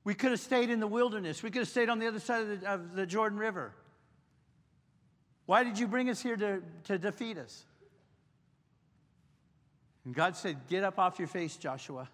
We 0.04 0.14
could 0.14 0.32
have 0.32 0.40
stayed 0.42 0.70
in 0.70 0.82
the 0.82 0.88
wilderness. 0.88 1.42
We 1.42 1.50
could 1.50 1.60
have 1.60 1.70
stayed 1.70 1.88
on 1.88 1.98
the 1.98 2.08
other 2.08 2.20
side 2.20 2.42
of 2.42 2.60
the, 2.60 2.70
of 2.70 2.94
the 2.94 3.06
Jordan 3.06 3.40
River. 3.40 3.74
Why 5.46 5.64
did 5.64 5.80
you 5.80 5.88
bring 5.88 6.10
us 6.10 6.22
here 6.22 6.36
to, 6.36 6.62
to 6.84 6.98
defeat 6.98 7.38
us? 7.38 7.64
And 10.04 10.14
God 10.14 10.36
said, 10.36 10.68
Get 10.68 10.84
up 10.84 11.00
off 11.00 11.20
your 11.20 11.30
face, 11.30 11.56
Joshua. 11.56 12.10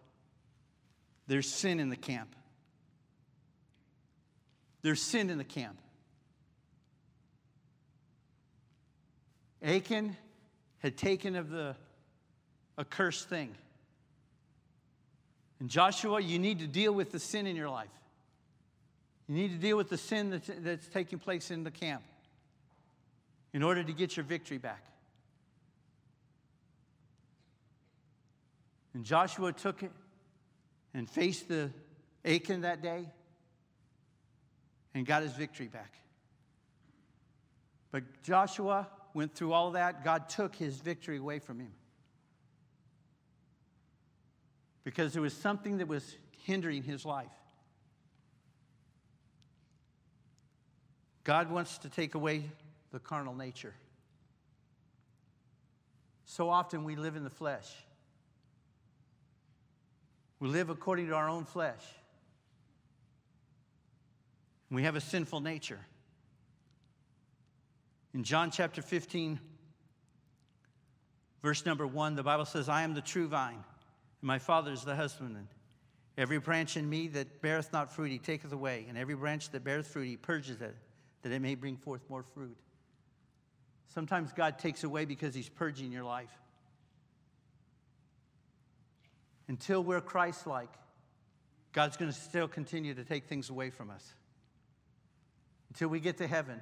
There's 1.25 1.49
sin 1.49 1.79
in 1.79 1.89
the 1.89 1.95
camp. 1.95 2.35
There's 4.83 5.01
sin 5.01 5.31
in 5.31 5.39
the 5.39 5.43
camp. 5.43 5.79
Achan 9.63 10.15
had 10.77 10.95
taken 10.95 11.35
of 11.35 11.49
the 11.49 11.75
accursed 12.81 13.29
thing. 13.29 13.55
And 15.59 15.69
Joshua, 15.69 16.19
you 16.19 16.39
need 16.39 16.59
to 16.59 16.67
deal 16.67 16.91
with 16.91 17.11
the 17.11 17.19
sin 17.19 17.47
in 17.47 17.55
your 17.55 17.69
life. 17.69 17.87
You 19.27 19.35
need 19.35 19.51
to 19.51 19.57
deal 19.57 19.77
with 19.77 19.89
the 19.89 19.97
sin 19.97 20.31
that's, 20.31 20.49
that's 20.59 20.87
taking 20.87 21.19
place 21.19 21.51
in 21.51 21.63
the 21.63 21.71
camp 21.71 22.03
in 23.53 23.63
order 23.63 23.83
to 23.83 23.93
get 23.93 24.17
your 24.17 24.25
victory 24.25 24.57
back. 24.57 24.83
And 28.93 29.05
Joshua 29.05 29.53
took 29.53 29.83
it 29.83 29.91
and 30.93 31.09
faced 31.09 31.47
the 31.47 31.69
Achan 32.25 32.61
that 32.61 32.81
day 32.81 33.07
and 34.93 35.05
got 35.05 35.23
his 35.23 35.31
victory 35.33 35.67
back. 35.67 35.93
But 37.91 38.03
Joshua 38.23 38.87
went 39.13 39.33
through 39.33 39.53
all 39.53 39.71
that. 39.71 40.03
God 40.03 40.27
took 40.27 40.55
his 40.55 40.77
victory 40.77 41.17
away 41.17 41.39
from 41.39 41.59
him. 41.59 41.71
Because 44.83 45.13
there 45.13 45.21
was 45.21 45.33
something 45.33 45.77
that 45.77 45.87
was 45.87 46.17
hindering 46.43 46.83
his 46.83 47.05
life. 47.05 47.31
God 51.23 51.51
wants 51.51 51.77
to 51.79 51.89
take 51.89 52.15
away 52.15 52.49
the 52.91 52.99
carnal 52.99 53.35
nature. 53.35 53.73
So 56.25 56.49
often 56.49 56.83
we 56.83 56.95
live 56.95 57.15
in 57.15 57.23
the 57.23 57.29
flesh. 57.29 57.67
We 60.39 60.47
live 60.47 60.69
according 60.69 61.07
to 61.07 61.13
our 61.13 61.29
own 61.29 61.45
flesh. 61.45 61.83
We 64.71 64.83
have 64.83 64.95
a 64.95 65.01
sinful 65.01 65.41
nature. 65.41 65.79
In 68.13 68.23
John 68.23 68.49
chapter 68.49 68.81
15, 68.81 69.39
verse 71.43 71.65
number 71.65 71.85
1, 71.85 72.15
the 72.15 72.23
Bible 72.23 72.45
says, 72.45 72.69
I 72.69 72.83
am 72.83 72.93
the 72.93 73.01
true 73.01 73.27
vine, 73.27 73.63
and 74.21 74.27
my 74.27 74.39
Father 74.39 74.71
is 74.71 74.83
the 74.83 74.95
husbandman. 74.95 75.47
Every 76.17 76.39
branch 76.39 76.77
in 76.77 76.89
me 76.89 77.07
that 77.09 77.41
beareth 77.41 77.73
not 77.73 77.91
fruit, 77.93 78.11
he 78.11 78.19
taketh 78.19 78.51
away, 78.51 78.85
and 78.87 78.97
every 78.97 79.15
branch 79.15 79.49
that 79.51 79.63
beareth 79.63 79.87
fruit, 79.87 80.05
he 80.05 80.17
purges 80.17 80.61
it, 80.61 80.75
that 81.23 81.31
it 81.31 81.41
may 81.41 81.55
bring 81.55 81.77
forth 81.77 82.01
more 82.09 82.23
fruit. 82.23 82.57
Sometimes 83.93 84.31
God 84.31 84.59
takes 84.59 84.83
away 84.83 85.05
because 85.05 85.33
he's 85.33 85.49
purging 85.49 85.91
your 85.91 86.03
life. 86.03 86.31
Until 89.47 89.83
we're 89.83 90.01
Christ 90.01 90.47
like, 90.47 90.69
God's 91.73 91.97
going 91.97 92.11
to 92.11 92.17
still 92.17 92.47
continue 92.47 92.93
to 92.93 93.03
take 93.03 93.25
things 93.25 93.49
away 93.49 93.69
from 93.69 93.89
us. 93.89 94.13
Until 95.69 95.87
we 95.87 95.99
get 95.99 96.17
to 96.17 96.27
heaven, 96.27 96.59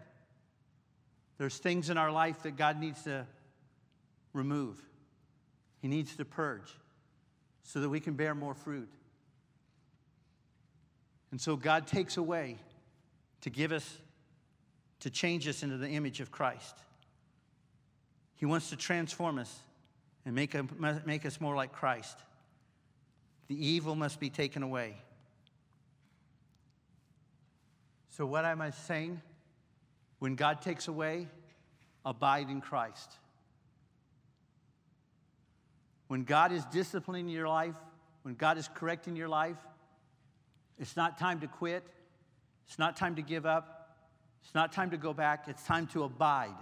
there's 1.38 1.58
things 1.58 1.90
in 1.90 1.98
our 1.98 2.12
life 2.12 2.44
that 2.44 2.56
God 2.56 2.80
needs 2.80 3.04
to 3.04 3.26
remove, 4.34 4.80
He 5.82 5.88
needs 5.88 6.16
to 6.16 6.26
purge 6.26 6.79
so 7.64 7.82
that 7.82 7.90
we 7.90 8.00
can 8.00 8.14
bear 8.14 8.34
more 8.34 8.54
fruit. 8.54 8.90
And 11.32 11.40
so 11.40 11.56
God 11.56 11.88
takes 11.88 12.18
away 12.18 12.58
to 13.42 13.50
give 13.50 13.72
us, 13.72 13.98
to 15.02 15.10
change 15.10 15.48
us 15.48 15.64
into 15.64 15.78
the 15.78 15.90
image 15.90 16.22
of 16.22 16.32
Christ. 16.32 16.76
He 18.36 18.46
wants 18.46 18.70
to 18.70 18.76
transform 18.76 19.38
us 19.38 19.60
and 20.26 20.34
make, 20.34 20.56
a, 20.56 20.66
make 21.06 21.26
us 21.26 21.40
more 21.40 21.56
like 21.56 21.72
Christ. 21.72 22.18
The 23.48 23.68
evil 23.68 23.96
must 23.96 24.20
be 24.20 24.30
taken 24.30 24.64
away. 24.64 24.96
So, 28.10 28.26
what 28.26 28.46
am 28.46 28.62
I 28.62 28.72
saying? 28.72 29.22
When 30.20 30.36
God 30.36 30.62
takes 30.62 30.88
away, 30.88 31.28
abide 32.06 32.50
in 32.50 32.62
Christ. 32.62 33.12
When 36.10 36.24
God 36.24 36.52
is 36.52 36.66
disciplining 36.66 37.30
your 37.30 37.48
life, 37.48 37.76
when 38.24 38.34
God 38.34 38.58
is 38.58 38.68
correcting 38.74 39.16
your 39.16 39.30
life, 39.30 39.58
it's 40.80 40.98
not 40.98 41.20
time 41.20 41.40
to 41.42 41.48
quit. 41.48 41.84
It's 42.68 42.80
not 42.80 42.98
time 42.98 43.16
to 43.18 43.22
give 43.22 43.46
up. 43.46 43.96
It's 44.44 44.56
not 44.56 44.72
time 44.72 44.90
to 44.90 44.98
go 44.98 45.14
back. 45.14 45.46
It's 45.48 45.64
time 45.64 45.86
to 45.88 46.04
abide. 46.04 46.56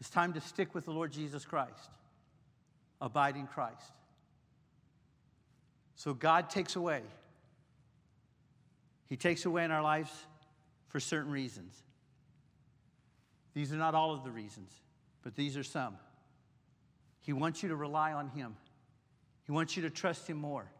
It's 0.00 0.08
time 0.08 0.32
to 0.32 0.40
stick 0.40 0.74
with 0.74 0.86
the 0.86 0.92
Lord 0.92 1.12
Jesus 1.12 1.44
Christ. 1.44 1.90
Abide 3.02 3.36
in 3.36 3.46
Christ. 3.46 3.92
So 5.94 6.14
God 6.14 6.48
takes 6.48 6.76
away. 6.76 7.02
He 9.10 9.16
takes 9.18 9.44
away 9.44 9.62
in 9.64 9.70
our 9.70 9.82
lives 9.82 10.10
for 10.88 11.00
certain 11.00 11.30
reasons. 11.30 11.82
These 13.52 13.74
are 13.74 13.76
not 13.76 13.94
all 13.94 14.14
of 14.14 14.24
the 14.24 14.30
reasons, 14.30 14.72
but 15.22 15.36
these 15.36 15.58
are 15.58 15.62
some. 15.62 15.98
He 17.20 17.32
wants 17.32 17.62
you 17.62 17.68
to 17.68 17.76
rely 17.76 18.12
on 18.12 18.28
Him, 18.28 18.56
He 19.44 19.52
wants 19.52 19.76
you 19.76 19.82
to 19.82 19.90
trust 19.90 20.28
Him 20.28 20.36
more. 20.36 20.70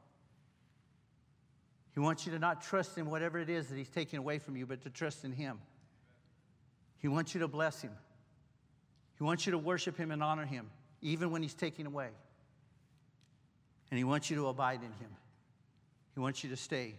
He 1.92 1.98
wants 1.98 2.24
you 2.24 2.32
to 2.32 2.38
not 2.38 2.62
trust 2.62 2.98
in 2.98 3.10
whatever 3.10 3.38
it 3.38 3.50
is 3.50 3.68
that 3.68 3.76
He's 3.76 3.88
taking 3.88 4.18
away 4.18 4.38
from 4.38 4.56
you, 4.56 4.64
but 4.64 4.82
to 4.82 4.90
trust 4.90 5.24
in 5.24 5.32
Him. 5.32 5.58
He 6.98 7.08
wants 7.08 7.34
you 7.34 7.40
to 7.40 7.48
bless 7.48 7.82
Him. 7.82 7.92
He 9.18 9.24
wants 9.24 9.44
you 9.44 9.52
to 9.52 9.58
worship 9.58 9.96
Him 9.96 10.10
and 10.10 10.22
honor 10.22 10.46
Him, 10.46 10.70
even 11.02 11.30
when 11.30 11.42
He's 11.42 11.54
taking 11.54 11.86
away. 11.86 12.08
And 13.90 13.98
He 13.98 14.04
wants 14.04 14.30
you 14.30 14.36
to 14.36 14.46
abide 14.46 14.82
in 14.82 14.92
Him. 14.92 15.10
He 16.14 16.20
wants 16.20 16.44
you 16.44 16.50
to 16.50 16.56
stay 16.56 16.94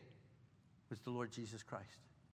with 0.89 1.03
the 1.03 1.09
Lord 1.09 1.31
Jesus 1.31 1.63
Christ. 1.63 2.10